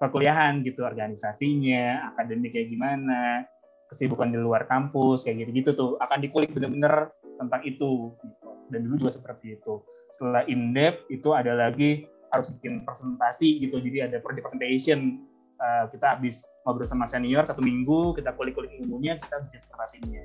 perkuliahan 0.00 0.64
gitu 0.64 0.84
organisasinya 0.84 2.12
akademik 2.12 2.54
kayak 2.54 2.72
gimana 2.72 3.44
kesibukan 3.88 4.28
di 4.28 4.38
luar 4.38 4.68
kampus 4.68 5.24
kayak 5.24 5.48
gitu 5.48 5.50
gitu 5.64 5.70
tuh 5.72 5.90
akan 6.04 6.20
dikulik 6.20 6.52
bener-bener 6.52 7.08
tentang 7.40 7.64
itu 7.64 8.12
gitu. 8.20 8.48
dan 8.68 8.84
dulu 8.84 8.94
juga 9.00 9.12
seperti 9.16 9.56
itu. 9.56 9.80
Setelah 10.12 10.44
in 10.44 10.76
depth 10.76 11.08
itu 11.08 11.32
ada 11.32 11.56
lagi 11.56 12.04
harus 12.28 12.52
bikin 12.52 12.84
presentasi 12.84 13.64
gitu. 13.64 13.80
Jadi 13.80 14.04
ada 14.04 14.16
project 14.20 14.44
presentation. 14.44 15.24
Uh, 15.58 15.90
kita 15.90 16.14
habis 16.14 16.46
ngobrol 16.62 16.86
sama 16.86 17.02
senior 17.02 17.42
satu 17.42 17.58
minggu 17.58 18.14
kita 18.14 18.30
kulik-kulik 18.38 18.70
ilmunya 18.78 19.18
kita 19.18 19.42
bikin 19.42 19.58
presentasinya. 19.66 20.22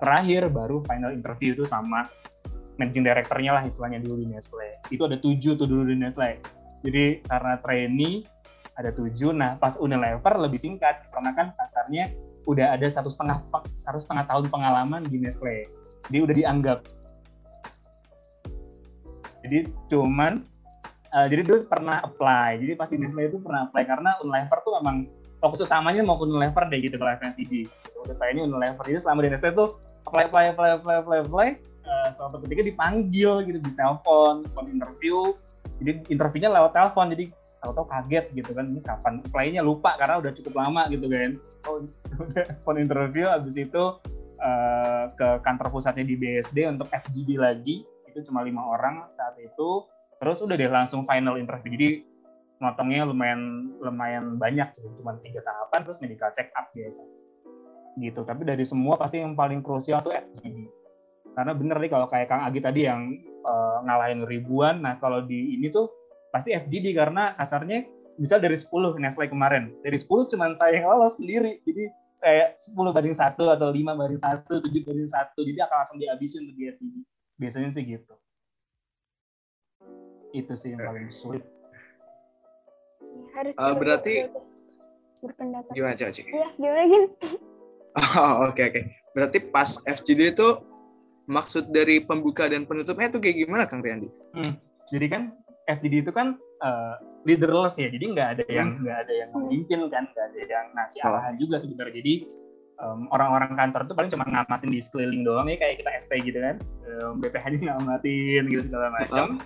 Terakhir 0.00 0.48
baru 0.48 0.80
final 0.88 1.12
interview 1.12 1.52
itu 1.52 1.68
sama 1.68 2.08
managing 2.80 3.04
directornya 3.04 3.60
lah 3.60 3.62
istilahnya 3.68 4.00
dulu 4.00 4.24
di 4.24 4.32
Nestle. 4.32 4.80
Itu 4.88 5.04
ada 5.04 5.20
tujuh 5.20 5.60
tuh 5.60 5.68
dulu 5.68 5.92
di 5.92 6.00
Nestle. 6.00 6.40
Jadi 6.80 7.20
karena 7.28 7.60
trainee 7.60 8.24
ada 8.80 8.88
tujuh. 8.96 9.36
Nah 9.36 9.60
pas 9.60 9.76
Unilever 9.76 10.40
lebih 10.40 10.56
singkat 10.56 11.04
karena 11.12 11.36
kan 11.36 11.52
kasarnya 11.60 12.08
udah 12.48 12.76
ada 12.76 12.86
satu 12.88 13.12
setengah 13.12 13.44
satu 13.76 13.98
setengah 14.00 14.24
tahun 14.28 14.48
pengalaman 14.48 15.04
di 15.04 15.20
Nestle. 15.20 15.68
Jadi 16.08 16.18
udah 16.24 16.34
dianggap. 16.36 16.78
Jadi 19.40 19.58
cuman 19.88 20.44
uh, 21.12 21.26
jadi 21.28 21.42
terus 21.44 21.64
pernah 21.64 22.00
apply. 22.04 22.60
Jadi 22.60 22.72
pas 22.76 22.88
di 22.88 22.96
Nestle 23.00 23.28
itu 23.28 23.38
pernah 23.40 23.68
apply 23.68 23.82
karena 23.84 24.10
Unilever 24.24 24.58
tuh 24.64 24.74
emang 24.80 25.08
fokus 25.40 25.64
utamanya 25.64 26.04
mau 26.04 26.20
ke 26.20 26.28
Unilever 26.28 26.68
deh 26.68 26.80
gitu 26.80 26.96
kalau 26.96 27.12
FMCG. 27.16 27.68
Udah 28.04 28.28
ini 28.32 28.44
Unilever. 28.44 28.84
Jadi 28.84 28.98
selama 29.00 29.24
di 29.24 29.30
Nestle 29.32 29.52
tuh 29.52 29.76
apply 30.08 30.32
apply 30.32 30.44
apply 30.56 30.70
apply 30.80 30.96
apply, 31.04 31.18
apply 31.24 31.48
uh, 31.84 32.08
suatu 32.12 32.40
ketika 32.44 32.64
dipanggil 32.64 33.44
gitu 33.44 33.58
di 33.60 33.72
telepon, 33.76 34.44
telepon 34.48 34.66
interview. 34.68 35.36
Jadi 35.80 36.12
interviewnya 36.12 36.50
lewat 36.52 36.72
telepon. 36.76 37.12
Jadi 37.12 37.32
tahu-tahu 37.60 37.86
kaget 37.86 38.26
gitu 38.32 38.50
kan 38.56 38.72
ini 38.72 38.80
kapan 38.80 39.20
apply-nya 39.20 39.60
lupa 39.60 39.94
karena 40.00 40.18
udah 40.20 40.32
cukup 40.32 40.54
lama 40.56 40.88
gitu 40.88 41.06
kan. 41.06 41.30
Oh, 41.68 42.74
interview 42.80 43.28
habis 43.28 43.54
itu 43.60 44.00
uh, 44.40 45.04
ke 45.14 45.28
kantor 45.44 45.68
pusatnya 45.68 46.04
di 46.08 46.16
BSD 46.16 46.66
untuk 46.72 46.88
FGD 46.88 47.36
lagi. 47.36 47.84
Itu 48.08 48.24
cuma 48.32 48.42
lima 48.42 48.64
orang 48.64 49.06
saat 49.12 49.36
itu. 49.38 49.84
Terus 50.20 50.40
udah 50.40 50.56
deh 50.56 50.72
langsung 50.72 51.04
final 51.04 51.36
interview. 51.36 51.76
Jadi 51.76 51.88
motongnya 52.60 53.08
lumayan 53.08 53.72
lumayan 53.80 54.36
banyak 54.36 54.76
gitu. 54.76 55.00
cuma 55.00 55.16
tiga 55.24 55.40
tahapan 55.40 55.80
terus 55.84 56.00
medical 56.00 56.28
check 56.32 56.52
up 56.56 56.72
biasa. 56.72 57.00
Gitu. 58.00 58.20
Tapi 58.24 58.42
dari 58.44 58.64
semua 58.64 58.96
pasti 58.96 59.20
yang 59.20 59.36
paling 59.36 59.60
krusial 59.60 60.00
tuh 60.00 60.16
FGD 60.16 60.80
karena 61.34 61.52
bener 61.54 61.76
nih 61.78 61.90
kalau 61.90 62.06
kayak 62.10 62.26
Kang 62.26 62.42
Agi 62.42 62.60
tadi 62.60 62.80
yang 62.86 63.14
uh, 63.46 63.78
ngalahin 63.86 64.26
ribuan. 64.26 64.82
Nah 64.82 64.98
kalau 64.98 65.22
di 65.22 65.56
ini 65.56 65.70
tuh 65.70 65.88
pasti 66.30 66.54
FGD 66.54 66.94
karena 66.94 67.34
kasarnya 67.34 67.86
misal 68.16 68.38
dari 68.42 68.56
10 68.58 68.70
Nestle 68.98 69.30
kemarin 69.30 69.74
dari 69.82 69.98
10 69.98 70.30
cuma 70.30 70.54
saya 70.58 70.72
yang 70.78 70.86
lolos 70.90 71.18
sendiri 71.18 71.62
jadi 71.66 71.84
saya 72.16 72.42
10 72.54 72.76
banding 72.76 73.16
satu 73.16 73.48
atau 73.50 73.68
5 73.72 73.80
banding 73.80 74.20
satu 74.20 74.62
7 74.62 74.86
banding 74.86 75.10
satu 75.10 75.40
jadi 75.42 75.66
akan 75.66 75.76
langsung 75.84 75.98
dihabisin 75.98 76.46
di 76.52 76.68
FGD 76.70 76.96
biasanya 77.40 77.70
sih 77.72 77.82
gitu 77.86 78.14
itu 80.30 80.52
sih 80.54 80.76
yang 80.76 80.82
paling 80.86 81.10
sulit 81.10 81.42
harus 83.34 83.54
uh, 83.58 83.74
berarti 83.74 84.30
berpendapat 85.20 85.72
gimana 85.76 85.94
Caci? 85.94 86.22
Iya, 86.26 86.48
gimana 86.56 86.82
gini? 86.88 87.08
Oh, 87.90 88.48
oke 88.48 88.56
okay, 88.56 88.64
oke. 88.70 88.72
Okay. 88.72 88.84
Berarti 89.12 89.38
pas 89.50 89.70
FGD 89.84 90.20
itu 90.38 90.48
maksud 91.30 91.70
dari 91.70 92.02
pembuka 92.02 92.46
dan 92.46 92.64
penutupnya 92.64 93.10
itu 93.12 93.18
kayak 93.18 93.36
gimana 93.46 93.62
Kang 93.66 93.82
Riyandi? 93.84 94.08
Hmm, 94.34 94.54
jadi 94.90 95.06
kan 95.10 95.22
FGD 95.68 96.08
itu 96.08 96.12
kan 96.14 96.38
uh, 96.64 96.96
leaderless 97.28 97.76
ya, 97.76 97.92
jadi 97.92 98.04
nggak 98.16 98.28
ada 98.38 98.44
yang 98.48 98.68
hmm. 98.76 98.80
nggak 98.86 98.96
hmm. 98.96 99.04
ada 99.04 99.12
yang 99.12 99.30
memimpin 99.36 99.80
kan, 99.92 100.04
nggak 100.08 100.26
ada 100.32 100.40
yang 100.48 100.66
ngasih 100.76 101.00
arahan 101.04 101.34
juga 101.36 101.56
sebenarnya. 101.60 101.94
Jadi 102.00 102.14
um, 102.80 103.00
orang-orang 103.12 103.52
kantor 103.58 103.80
itu 103.84 103.94
paling 103.96 104.10
cuma 104.10 104.24
ngamatin 104.24 104.70
di 104.72 104.80
sekeliling 104.80 105.22
doang 105.22 105.46
ya 105.50 105.56
kayak 105.60 105.84
kita 105.84 105.90
ST 106.00 106.12
gitu 106.24 106.38
kan, 106.40 106.56
um, 107.04 107.20
BPH-nya 107.20 107.76
ngamatin 107.76 108.42
gitu 108.48 108.62
segala 108.70 108.94
macam. 108.94 109.40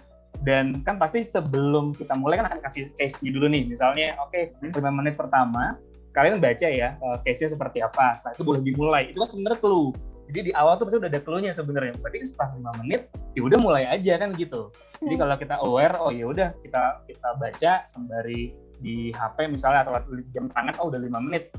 Dan 0.44 0.84
kan 0.84 1.00
pasti 1.00 1.24
sebelum 1.24 1.96
kita 1.96 2.12
mulai 2.18 2.42
kan 2.42 2.52
akan 2.52 2.60
kasih 2.68 2.92
case-nya 3.00 3.32
dulu 3.32 3.48
nih 3.48 3.64
misalnya 3.64 4.12
oke 4.20 4.34
okay, 4.34 4.52
hmm. 4.60 4.76
5 4.76 4.98
menit 4.98 5.14
pertama 5.16 5.78
kalian 6.14 6.38
baca 6.38 6.68
ya 6.68 6.94
uh, 7.00 7.18
case-nya 7.26 7.54
seperti 7.54 7.82
apa 7.82 8.14
setelah 8.14 8.34
itu 8.38 8.44
boleh 8.44 8.60
dimulai 8.62 9.02
itu 9.10 9.18
kan 9.18 9.30
sebenarnya 9.30 9.58
clue 9.62 9.90
jadi 10.30 10.40
di 10.50 10.52
awal 10.56 10.80
tuh 10.80 10.88
pasti 10.88 10.98
udah 11.04 11.10
ada 11.12 11.20
clue-nya 11.20 11.52
sebenarnya. 11.52 11.92
Berarti 12.00 12.24
setelah 12.24 12.56
5 12.56 12.80
menit 12.84 13.12
ya 13.36 13.40
udah 13.44 13.58
mulai 13.60 13.84
aja 13.84 14.16
kan 14.16 14.32
gitu. 14.34 14.72
Jadi 15.04 15.14
hmm. 15.14 15.20
kalau 15.20 15.34
kita 15.36 15.54
aware 15.60 15.94
oh 16.00 16.10
ya 16.10 16.24
udah 16.24 16.48
kita 16.64 17.04
kita 17.04 17.28
baca 17.36 17.72
sembari 17.84 18.56
di 18.80 19.12
HP 19.12 19.48
misalnya 19.48 19.84
atau 19.86 20.00
jam 20.32 20.48
tangan 20.52 20.74
oh 20.80 20.88
udah 20.88 21.00
5 21.00 21.26
menit. 21.28 21.52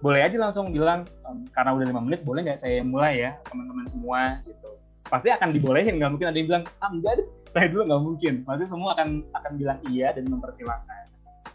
Boleh 0.00 0.24
aja 0.24 0.36
langsung 0.36 0.72
bilang 0.72 1.08
karena 1.56 1.72
udah 1.72 1.88
lima 1.88 2.04
menit 2.04 2.20
boleh 2.20 2.44
nggak 2.44 2.60
saya 2.60 2.84
mulai 2.84 3.16
ya 3.16 3.30
teman-teman 3.48 3.88
semua? 3.88 4.20
Gitu. 4.44 4.70
Pasti 5.08 5.32
akan 5.32 5.56
dibolehin 5.56 5.96
nggak 5.96 6.10
mungkin 6.12 6.28
ada 6.28 6.36
yang 6.36 6.48
bilang 6.52 6.64
ah 6.84 6.92
enggak 6.92 7.12
deh 7.16 7.26
saya 7.48 7.72
dulu 7.72 7.82
nggak 7.88 8.02
mungkin. 8.04 8.34
Pasti 8.44 8.64
semua 8.68 8.92
akan 8.92 9.24
akan 9.32 9.52
bilang 9.56 9.78
iya 9.88 10.12
dan 10.12 10.28
mempersilahkan. 10.28 11.04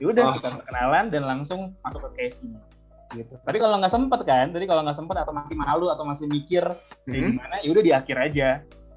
Ya 0.02 0.06
udah 0.10 0.24
oh. 0.26 0.34
kita 0.42 0.50
perkenalan 0.58 1.06
dan 1.14 1.24
langsung 1.30 1.78
masuk 1.86 2.10
ke 2.10 2.26
case 2.26 2.42
ini 2.42 2.58
gitu 3.16 3.36
tapi 3.44 3.58
kalau 3.60 3.78
nggak 3.78 3.94
sempet 3.94 4.20
kan 4.24 4.50
jadi 4.52 4.66
kalau 4.68 4.82
nggak 4.84 4.98
sempet 4.98 5.16
atau 5.20 5.34
masih 5.36 5.56
malu 5.58 5.88
atau 5.92 6.04
masih 6.08 6.26
mikir 6.32 6.64
kayak 7.08 7.22
hmm. 7.22 7.32
gimana 7.38 7.56
ya 7.62 7.70
udah 7.72 7.84
di 7.84 7.94
akhir 7.94 8.18
aja 8.18 8.50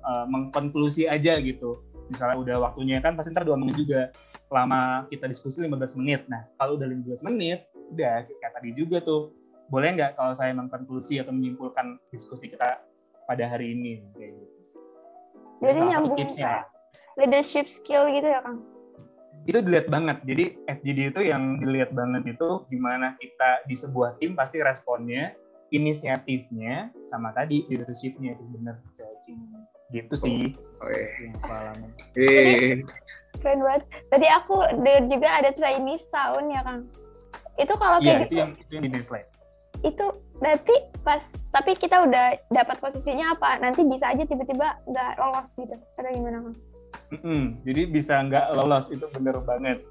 uh, 0.07 0.25
mengkonklusi 0.31 1.11
aja 1.11 1.39
gitu 1.41 1.83
misalnya 2.09 2.37
udah 2.37 2.57
waktunya 2.71 3.01
kan 3.01 3.17
pasti 3.17 3.33
ntar 3.33 3.49
dua 3.49 3.57
menit 3.57 3.81
juga 3.81 4.13
lama 4.53 5.09
kita 5.09 5.27
diskusi 5.27 5.65
15 5.65 5.99
menit 5.99 6.29
nah 6.29 6.45
kalau 6.61 6.77
udah 6.77 6.87
15 6.87 7.27
menit 7.27 7.65
udah 7.91 8.25
kayak 8.29 8.53
tadi 8.55 8.71
juga 8.77 9.01
tuh 9.01 9.33
boleh 9.73 9.97
nggak 9.97 10.21
kalau 10.21 10.37
saya 10.37 10.53
mengkonklusi 10.53 11.21
atau 11.21 11.33
menyimpulkan 11.33 11.97
diskusi 12.13 12.53
kita 12.53 12.85
pada 13.25 13.45
hari 13.49 13.73
ini 13.73 14.05
kayak 14.13 14.37
gitu. 14.37 14.79
Jadi 15.65 15.79
nyambung 15.81 16.17
tipsnya. 16.19 16.69
leadership 17.15 17.71
skill 17.71 18.11
gitu 18.11 18.27
ya 18.27 18.43
Kang? 18.43 18.61
Itu 19.45 19.59
dilihat 19.61 19.89
banget. 19.93 20.21
Jadi 20.25 20.45
FGD 20.69 20.99
itu 21.13 21.21
yang 21.25 21.61
dilihat 21.61 21.93
banget 21.93 22.37
itu 22.37 22.49
gimana 22.73 23.17
kita 23.21 23.65
di 23.69 23.77
sebuah 23.77 24.17
tim 24.19 24.33
pasti 24.35 24.65
responnya, 24.65 25.37
inisiatifnya, 25.73 26.93
sama 27.05 27.33
tadi 27.37 27.69
leadershipnya 27.69 28.37
itu 28.37 28.45
benar. 28.57 28.81
Gitu 29.93 30.15
sih. 30.17 30.57
Oh, 30.81 30.89
iya. 30.89 31.31
pengalaman. 31.45 31.91
Keren 33.43 33.61
banget. 33.61 33.83
Tadi 34.09 34.27
aku 34.33 34.57
dengar 34.81 35.05
juga 35.11 35.29
ada 35.29 35.51
trainee 35.53 36.01
setahun 36.01 36.45
ya 36.49 36.61
Kang. 36.65 36.83
Itu 37.61 37.75
kalau 37.79 37.99
kayak 38.03 38.07
Iya, 38.07 38.17
gitu, 38.27 38.33
itu 38.33 38.35
yang 38.41 38.51
itu 38.59 38.71
yang 38.75 38.85
di 38.89 38.91
Nestle 38.91 39.23
itu 39.85 40.07
berarti 40.41 40.77
pas 41.05 41.21
tapi 41.53 41.77
kita 41.77 42.09
udah 42.09 42.41
dapat 42.49 42.81
posisinya 42.81 43.37
apa 43.37 43.61
nanti 43.61 43.85
bisa 43.85 44.11
aja 44.11 44.25
tiba-tiba 44.25 44.81
nggak 44.89 45.13
lolos 45.21 45.53
gitu 45.55 45.77
atau 46.01 46.11
gimana 46.11 46.41
kan? 46.41 46.55
Mm 47.13 47.19
-hmm. 47.21 47.43
Jadi 47.63 47.83
bisa 47.89 48.15
nggak 48.25 48.57
lolos 48.57 48.91
itu 48.91 49.07
bener 49.13 49.39
banget. 49.43 49.83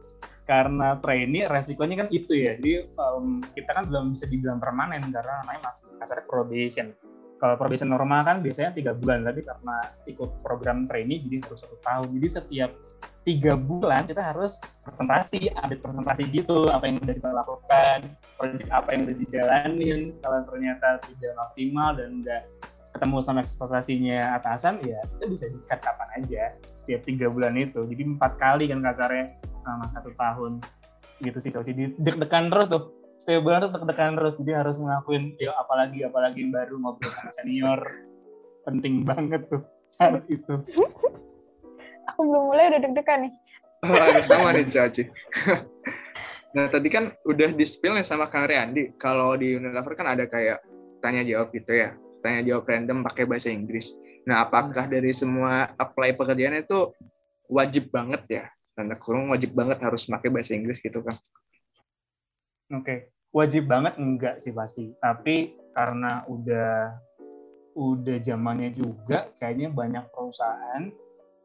Karena 0.44 1.00
trainee 1.00 1.48
resikonya 1.48 2.04
kan 2.04 2.10
itu 2.12 2.34
ya. 2.36 2.60
Jadi 2.60 2.92
um, 3.00 3.40
kita 3.56 3.72
kan 3.72 3.88
belum 3.88 4.16
bisa 4.16 4.28
dibilang 4.28 4.60
permanen 4.60 5.08
karena 5.12 5.44
namanya 5.44 5.72
masih 5.72 5.88
kasar 6.00 6.24
probation. 6.28 6.92
Kalau 7.40 7.60
probation 7.60 7.92
normal 7.92 8.24
kan 8.24 8.40
biasanya 8.40 8.72
tiga 8.72 8.96
bulan 8.96 9.28
tapi 9.28 9.44
karena 9.44 9.78
ikut 10.08 10.32
program 10.44 10.88
trainee 10.88 11.20
jadi 11.24 11.44
harus 11.44 11.64
satu 11.64 11.76
tahun. 11.84 12.08
Jadi 12.16 12.28
setiap 12.28 12.72
tiga 13.24 13.56
bulan 13.56 14.04
kita 14.04 14.20
harus 14.20 14.60
presentasi, 14.84 15.48
update 15.56 15.80
presentasi 15.80 16.28
gitu, 16.32 16.68
apa 16.68 16.88
yang 16.88 17.00
sudah 17.00 17.16
kita 17.16 17.32
lakukan, 17.32 17.98
proyek 18.36 18.68
apa 18.68 18.88
yang 18.92 19.02
sudah 19.08 19.18
dijalanin, 19.24 20.00
kalau 20.20 20.40
ternyata 20.52 20.88
tidak 21.08 21.34
maksimal 21.40 21.90
dan 21.96 22.20
enggak 22.20 22.42
ketemu 22.94 23.18
sama 23.26 23.42
ekspektasinya 23.42 24.38
atasan, 24.38 24.78
ya 24.86 25.02
itu 25.18 25.26
bisa 25.34 25.50
di-cut 25.50 25.82
kapan 25.82 26.10
aja, 26.22 26.54
setiap 26.78 27.02
tiga 27.10 27.28
bulan 27.28 27.58
itu. 27.58 27.82
Jadi 27.90 28.02
empat 28.06 28.38
kali 28.38 28.70
kan 28.70 28.86
kasarnya 28.86 29.34
selama 29.58 29.90
satu 29.90 30.14
tahun 30.14 30.62
gitu 31.26 31.38
sih, 31.42 31.50
jadi 31.50 31.98
deg-degan 31.98 32.54
terus 32.54 32.70
tuh. 32.70 32.94
Setiap 33.18 33.42
bulan 33.50 33.66
tuh 33.66 33.72
deg-degan 33.74 34.14
terus, 34.14 34.34
jadi 34.38 34.62
harus 34.62 34.78
mengakuin, 34.78 35.34
ya 35.42 35.52
apalagi, 35.58 36.06
apalagi 36.06 36.46
yang 36.46 36.52
baru 36.54 36.76
ngobrol 36.78 37.10
sama 37.10 37.32
senior, 37.34 37.82
penting 38.64 39.02
banget 39.04 39.42
tuh 39.50 39.66
saat 39.90 40.22
itu. 40.30 40.54
aku 42.14 42.20
belum 42.22 42.44
mulai 42.54 42.70
udah 42.70 42.82
deg-degan 42.84 43.20
nih. 43.26 43.34
Oh, 43.84 44.22
sama 44.24 44.56
nih 44.56 44.70
Caci. 44.70 45.04
nah 46.56 46.70
tadi 46.70 46.88
kan 46.88 47.12
udah 47.26 47.52
di 47.52 47.66
spill 47.66 47.98
nih 47.98 48.06
sama 48.06 48.30
Kang 48.30 48.46
Riandi. 48.48 48.96
Kalau 48.96 49.36
di 49.36 49.58
Unilever 49.58 49.98
kan 49.98 50.14
ada 50.14 50.24
kayak 50.30 50.64
tanya 51.04 51.26
jawab 51.28 51.52
gitu 51.52 51.74
ya, 51.74 51.92
tanya 52.24 52.42
jawab 52.48 52.64
random 52.64 53.04
pakai 53.04 53.28
bahasa 53.28 53.52
Inggris. 53.52 53.94
Nah 54.24 54.48
apakah 54.48 54.88
dari 54.88 55.12
semua 55.12 55.76
apply 55.76 56.16
pekerjaan 56.16 56.64
itu 56.64 56.96
wajib 57.52 57.92
banget 57.92 58.24
ya? 58.32 58.46
Tanda 58.74 58.98
kurung 58.98 59.30
wajib 59.30 59.54
banget 59.54 59.78
harus 59.84 60.08
pakai 60.08 60.32
bahasa 60.32 60.56
Inggris 60.56 60.82
gitu 60.82 61.04
kan? 61.04 61.14
Oke, 62.74 62.82
okay. 62.82 62.98
wajib 63.30 63.70
banget 63.70 64.00
enggak 64.02 64.42
sih 64.42 64.56
pasti. 64.56 64.96
Tapi 64.98 65.54
karena 65.76 66.26
udah 66.26 66.98
udah 67.78 68.18
zamannya 68.22 68.74
juga, 68.74 69.30
kayaknya 69.38 69.70
banyak 69.70 70.06
perusahaan 70.10 70.90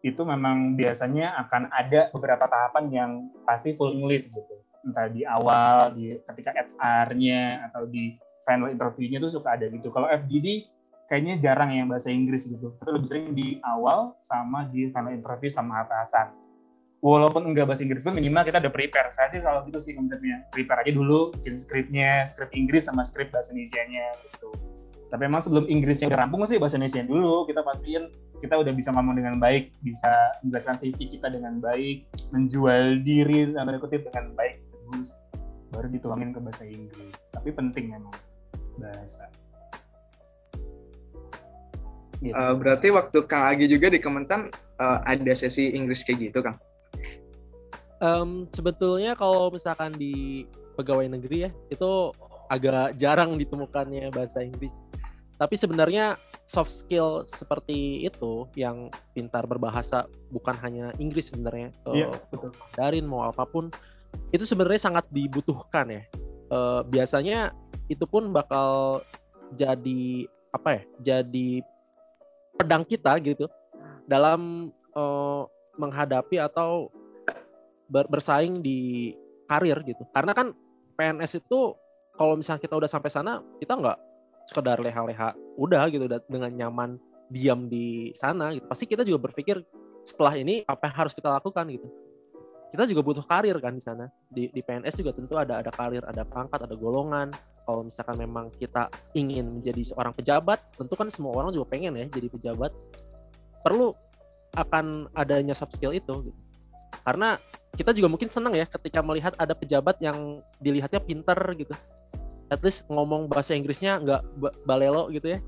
itu 0.01 0.23
memang 0.23 0.79
biasanya 0.79 1.35
akan 1.47 1.75
ada 1.75 2.09
beberapa 2.15 2.47
tahapan 2.47 2.85
yang 2.89 3.11
pasti 3.43 3.75
full 3.75 3.93
English 3.93 4.31
gitu. 4.31 4.55
Entah 4.87 5.11
di 5.11 5.27
awal, 5.27 5.93
di 5.99 6.15
ketika 6.23 6.55
HR-nya 6.55 7.67
atau 7.69 7.85
di 7.91 8.15
final 8.49 8.73
interview-nya 8.73 9.21
tuh 9.21 9.29
suka 9.29 9.61
ada 9.61 9.69
gitu. 9.69 9.93
Kalau 9.93 10.09
FGD 10.09 10.65
kayaknya 11.13 11.37
jarang 11.37 11.77
yang 11.77 11.93
bahasa 11.93 12.09
Inggris 12.09 12.49
gitu. 12.49 12.73
Tapi 12.81 12.91
lebih 12.97 13.09
sering 13.09 13.27
di 13.37 13.61
awal 13.69 14.17
sama 14.25 14.65
di 14.73 14.89
final 14.89 15.13
interview 15.13 15.53
sama 15.53 15.85
atasan. 15.85 16.33
Walaupun 17.05 17.47
enggak 17.47 17.69
bahasa 17.69 17.85
Inggris 17.85 18.03
pun 18.03 18.17
minimal 18.17 18.43
kita 18.49 18.59
udah 18.59 18.73
prepare. 18.73 19.13
Saya 19.13 19.29
sih 19.31 19.41
selalu 19.45 19.71
gitu 19.71 19.79
sih 19.85 19.93
konsepnya. 19.95 20.49
Prepare 20.51 20.83
aja 20.83 20.93
dulu 20.97 21.31
bikin 21.37 21.55
skripnya, 21.55 22.25
skrip 22.25 22.51
Inggris 22.57 22.89
sama 22.89 23.05
skrip 23.05 23.31
bahasa 23.31 23.53
Indonesia-nya 23.53 24.07
gitu. 24.25 24.51
Tapi 25.09 25.23
emang 25.25 25.41
sebelum 25.41 25.71
Inggrisnya 25.71 26.11
udah 26.11 26.27
rampung 26.27 26.43
sih 26.49 26.59
bahasa 26.59 26.81
Indonesia 26.81 27.07
dulu. 27.07 27.47
Kita 27.47 27.63
pastiin 27.63 28.11
kita 28.39 28.55
udah 28.55 28.71
bisa 28.71 28.95
ngomong 28.95 29.19
dengan 29.19 29.39
baik, 29.39 29.75
bisa 29.83 30.11
menjelaskan 30.47 30.79
CV 30.79 31.11
kita 31.11 31.27
dengan 31.27 31.59
baik, 31.59 32.07
menjual 32.31 33.03
diri 33.03 33.51
tanda 33.51 33.79
kutip 33.79 34.07
dengan 34.11 34.35
baik. 34.35 34.63
baru 35.73 35.89
dituangin 35.93 36.33
ke 36.33 36.41
bahasa 36.41 36.65
Inggris 36.65 37.29
tapi 37.33 37.53
penting 37.53 37.93
memang 37.93 38.15
bahasa 38.79 39.27
gitu. 42.23 42.35
uh, 42.35 42.55
berarti 42.55 42.89
waktu 42.95 43.19
Kang 43.27 43.45
Agi 43.51 43.67
juga 43.67 43.91
di 43.91 43.99
Kementan 44.01 44.51
uh, 44.79 44.99
ada 45.05 45.35
sesi 45.35 45.75
Inggris 45.75 46.07
kayak 46.07 46.31
gitu 46.31 46.41
Kang 46.41 46.57
um, 48.03 48.47
sebetulnya 48.55 49.19
kalau 49.19 49.51
misalkan 49.51 49.95
di 49.95 50.47
pegawai 50.79 51.11
negeri 51.11 51.47
ya 51.47 51.51
itu 51.69 52.15
agak 52.49 52.97
jarang 52.97 53.37
ditemukannya 53.37 54.09
bahasa 54.15 54.41
Inggris 54.41 54.73
tapi 55.39 55.55
sebenarnya 55.55 56.19
soft 56.49 56.73
skill 56.73 57.29
seperti 57.31 58.09
itu 58.09 58.49
yang 58.59 58.91
pintar 59.15 59.47
berbahasa 59.47 60.09
bukan 60.33 60.57
hanya 60.65 60.91
Inggris 60.99 61.31
sebenarnya 61.31 61.71
iya, 61.93 62.11
betul. 62.33 62.51
Mandarin 62.57 63.07
mau 63.07 63.29
apa 63.29 63.45
pun 63.45 63.71
itu 64.33 64.43
sebenarnya 64.49 64.91
sangat 64.91 65.05
dibutuhkan 65.13 65.87
ya 65.93 66.03
uh, 66.51 66.81
biasanya 66.89 67.53
itu 67.89 68.05
pun 68.05 68.31
bakal 68.31 69.01
jadi 69.57 70.29
apa 70.53 70.69
ya 70.81 70.83
jadi 71.01 71.49
pedang 72.57 72.85
kita 72.85 73.17
gitu 73.25 73.49
dalam 74.09 74.73
uh, 74.97 75.45
menghadapi 75.77 76.41
atau 76.41 76.93
ber 77.89 78.05
bersaing 78.09 78.61
di 78.61 79.13
karir 79.49 79.81
gitu. 79.85 80.05
Karena 80.13 80.37
kan 80.37 80.53
PNS 80.99 81.41
itu 81.41 81.73
kalau 82.19 82.35
misalnya 82.37 82.61
kita 82.61 82.75
udah 82.77 82.91
sampai 82.91 83.09
sana 83.09 83.41
kita 83.63 83.79
nggak 83.79 83.99
sekedar 84.49 84.81
leha-leha 84.81 85.37
udah 85.57 85.89
gitu 85.89 86.05
dengan 86.29 86.51
nyaman 86.53 86.91
diam 87.33 87.69
di 87.71 88.13
sana 88.13 88.53
gitu. 88.53 88.67
Pasti 88.69 88.85
kita 88.85 89.05
juga 89.05 89.31
berpikir 89.31 89.61
setelah 90.05 90.37
ini 90.37 90.65
apa 90.65 90.89
yang 90.89 90.97
harus 91.05 91.13
kita 91.13 91.29
lakukan 91.29 91.69
gitu 91.69 91.89
kita 92.69 92.85
juga 92.85 93.01
butuh 93.01 93.25
karir 93.25 93.57
kan 93.59 93.73
di 93.73 93.83
sana. 93.83 94.13
Di, 94.29 94.53
di 94.53 94.61
PNS 94.61 95.01
juga 95.01 95.17
tentu 95.17 95.41
ada 95.41 95.65
ada 95.65 95.73
karir 95.73 96.05
ada 96.05 96.23
pangkat 96.25 96.61
ada 96.61 96.77
golongan. 96.77 97.33
Kalau 97.65 97.85
misalkan 97.85 98.17
memang 98.17 98.49
kita 98.57 98.89
ingin 99.13 99.61
menjadi 99.61 99.93
seorang 99.93 100.17
pejabat 100.17 100.61
tentu 100.77 100.97
kan 100.97 101.09
semua 101.13 101.37
orang 101.37 101.53
juga 101.53 101.69
pengen 101.73 101.97
ya 101.97 102.07
jadi 102.09 102.29
pejabat. 102.29 102.73
Perlu 103.65 103.97
akan 104.57 105.13
adanya 105.13 105.53
soft 105.53 105.77
skill 105.77 105.93
itu 105.93 106.33
gitu. 106.33 106.41
karena 107.05 107.37
kita 107.77 107.93
juga 107.93 108.09
mungkin 108.09 108.33
senang 108.33 108.57
ya 108.57 108.65
ketika 108.65 109.05
melihat 109.05 109.37
ada 109.37 109.53
pejabat 109.53 110.01
yang 110.01 110.41
dilihatnya 110.61 111.05
pinter 111.05 111.37
gitu. 111.57 111.73
At 112.49 112.65
least 112.65 112.89
ngomong 112.89 113.29
bahasa 113.29 113.53
Inggrisnya 113.53 114.01
nggak 114.01 114.25
balelo 114.65 115.13
gitu 115.13 115.37
ya. 115.37 115.39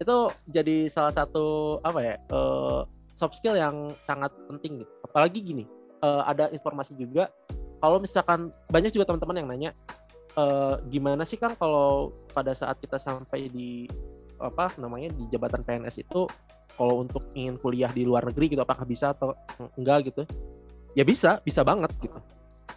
Itu 0.00 0.32
jadi 0.48 0.88
salah 0.88 1.12
satu 1.12 1.78
apa 1.84 2.00
ya 2.00 2.16
uh, 2.32 2.88
soft 3.12 3.36
skill 3.36 3.56
yang 3.60 3.92
sangat 4.08 4.32
penting 4.48 4.84
gitu. 4.84 4.92
Apalagi 5.04 5.40
gini 5.44 5.64
uh, 6.04 6.28
ada 6.28 6.52
informasi 6.52 6.92
juga 7.00 7.32
kalau 7.80 7.96
misalkan 7.96 8.52
banyak 8.68 8.92
juga 8.92 9.08
teman-teman 9.08 9.36
yang 9.40 9.48
nanya 9.48 9.70
uh, 10.36 10.76
gimana 10.92 11.24
sih 11.24 11.40
kang 11.40 11.56
kalau 11.56 12.12
pada 12.36 12.52
saat 12.52 12.76
kita 12.84 13.00
sampai 13.00 13.48
di 13.48 13.88
apa 14.36 14.68
namanya 14.76 15.08
di 15.16 15.24
jabatan 15.32 15.64
PNS 15.64 16.04
itu 16.04 16.28
kalau 16.76 17.00
untuk 17.00 17.24
ingin 17.32 17.56
kuliah 17.56 17.88
di 17.88 18.04
luar 18.04 18.28
negeri 18.28 18.52
gitu 18.52 18.60
apakah 18.60 18.84
bisa 18.84 19.16
atau 19.16 19.32
enggak 19.80 20.12
gitu 20.12 20.28
ya 20.92 21.06
bisa 21.06 21.40
bisa 21.40 21.64
banget 21.64 21.88
gitu 22.04 22.18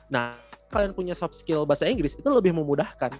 nah 0.07 0.31
kalian 0.71 0.95
punya 0.95 1.11
soft 1.11 1.35
skill 1.35 1.67
bahasa 1.67 1.83
Inggris 1.83 2.15
itu 2.15 2.29
lebih 2.31 2.55
memudahkan 2.55 3.11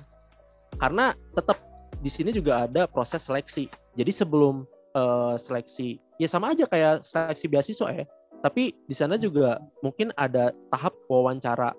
karena 0.78 1.16
tetap 1.34 1.58
di 1.97 2.10
sini 2.12 2.30
juga 2.30 2.68
ada 2.70 2.86
proses 2.86 3.26
seleksi. 3.26 3.70
Jadi 3.97 4.12
sebelum 4.14 4.68
uh, 4.93 5.36
seleksi 5.39 5.97
ya 6.22 6.30
sama 6.30 6.53
aja 6.53 6.70
kayak 6.70 7.05
seleksi 7.05 7.45
beasiswa 7.49 7.89
ya. 7.93 8.05
Tapi 8.38 8.73
di 8.85 8.95
sana 8.95 9.17
juga 9.17 9.57
mungkin 9.81 10.13
ada 10.13 10.53
tahap 10.69 10.93
wawancara. 11.09 11.73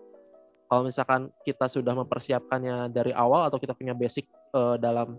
Kalau 0.69 0.85
misalkan 0.85 1.33
kita 1.47 1.65
sudah 1.65 1.97
mempersiapkannya 1.97 2.93
dari 2.93 3.15
awal 3.17 3.49
atau 3.49 3.57
kita 3.57 3.73
punya 3.73 3.97
basic 3.97 4.29
uh, 4.53 4.77
dalam 4.77 5.17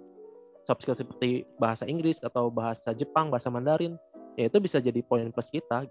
soft 0.67 0.85
skill 0.85 0.93
seperti 0.93 1.47
bahasa 1.57 1.89
Inggris 1.89 2.21
atau 2.21 2.53
bahasa 2.53 2.93
Jepang, 2.93 3.33
bahasa 3.33 3.49
Mandarin, 3.49 3.97
ya 4.37 4.45
itu 4.45 4.61
bisa 4.61 4.77
jadi 4.77 5.01
poin 5.01 5.25
plus 5.33 5.49
kita. 5.49 5.89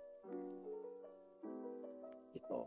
Gitu. 2.37 2.59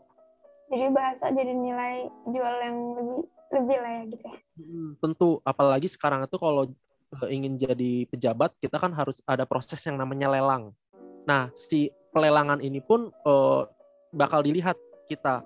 Jadi 0.68 0.86
bahasa 0.92 1.32
jadi 1.32 1.52
nilai 1.56 2.12
jual 2.28 2.54
yang 2.60 2.76
lebih 2.98 3.24
lebih 3.52 3.78
lah 3.78 3.92
ya 3.92 4.02
gitu 4.08 4.24
ya. 4.24 4.36
Hmm, 4.56 4.90
tentu, 5.00 5.28
apalagi 5.44 5.88
sekarang 5.88 6.24
itu 6.24 6.36
kalau 6.40 6.64
eh, 7.20 7.28
ingin 7.32 7.60
jadi 7.60 8.08
pejabat 8.08 8.56
kita 8.60 8.76
kan 8.80 8.92
harus 8.96 9.20
ada 9.28 9.44
proses 9.44 9.80
yang 9.84 10.00
namanya 10.00 10.28
lelang. 10.32 10.72
Nah, 11.28 11.52
si 11.54 11.92
pelelangan 12.12 12.60
ini 12.60 12.78
pun 12.84 13.10
uh, 13.24 13.66
bakal 14.12 14.44
dilihat 14.44 14.76
kita. 15.08 15.40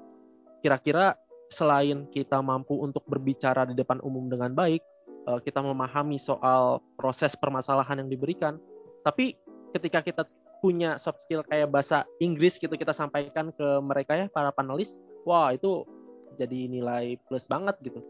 Kira-kira 0.60 1.14
selain 1.48 2.10
kita 2.10 2.42
mampu 2.42 2.74
untuk 2.82 3.06
berbicara 3.06 3.64
di 3.64 3.74
depan 3.78 4.02
umum 4.02 4.26
dengan 4.26 4.50
baik, 4.52 4.82
uh, 5.30 5.38
kita 5.38 5.62
memahami 5.62 6.18
soal 6.18 6.82
proses 6.98 7.38
permasalahan 7.38 8.02
yang 8.02 8.10
diberikan, 8.10 8.58
tapi 9.06 9.38
ketika 9.70 10.02
kita 10.02 10.22
punya 10.58 10.98
soft 10.98 11.22
skill 11.22 11.46
kayak 11.46 11.70
bahasa 11.70 12.02
Inggris 12.18 12.58
gitu 12.58 12.72
kita 12.74 12.90
sampaikan 12.90 13.54
ke 13.54 13.68
mereka 13.78 14.18
ya 14.18 14.26
para 14.26 14.50
panelis, 14.50 14.98
wah 15.22 15.54
itu 15.54 15.86
jadi 16.34 16.66
nilai 16.66 17.20
plus 17.30 17.46
banget 17.46 17.78
gitu. 17.86 18.02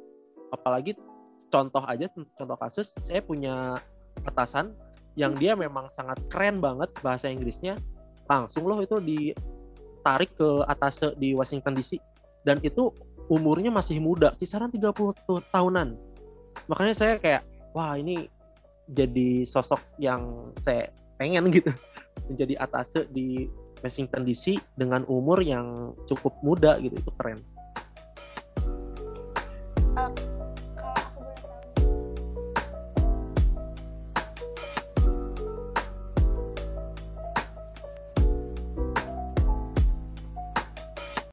Apalagi 0.49 0.97
contoh 1.53 1.85
aja 1.85 2.09
contoh 2.39 2.57
kasus 2.57 2.97
saya 3.05 3.21
punya 3.21 3.77
atasan 4.25 4.73
yang 5.17 5.37
dia 5.37 5.53
memang 5.53 5.89
sangat 5.93 6.17
keren 6.33 6.61
banget 6.61 6.89
bahasa 7.05 7.29
Inggrisnya 7.29 7.77
langsung 8.27 8.67
loh 8.67 8.83
itu 8.83 8.99
ditarik 8.99 10.35
ke 10.35 10.49
atas 10.67 11.03
di 11.19 11.33
Washington 11.33 11.75
DC 11.75 11.99
dan 12.47 12.63
itu 12.63 12.91
umurnya 13.27 13.75
masih 13.75 13.99
muda 13.99 14.35
kisaran 14.39 14.71
30 14.71 14.93
tahunan. 15.51 15.99
Makanya 16.71 16.95
saya 16.95 17.15
kayak 17.19 17.43
wah 17.75 17.99
ini 17.99 18.31
jadi 18.91 19.43
sosok 19.43 19.83
yang 19.99 20.55
saya 20.63 20.91
pengen 21.19 21.51
gitu. 21.57 21.75
Menjadi 22.31 22.55
atase 22.59 23.07
di 23.11 23.51
Washington 23.83 24.27
DC 24.27 24.59
dengan 24.79 25.03
umur 25.11 25.43
yang 25.43 25.95
cukup 26.07 26.35
muda 26.43 26.79
gitu. 26.79 26.95
Itu 26.99 27.11
keren 27.19 27.43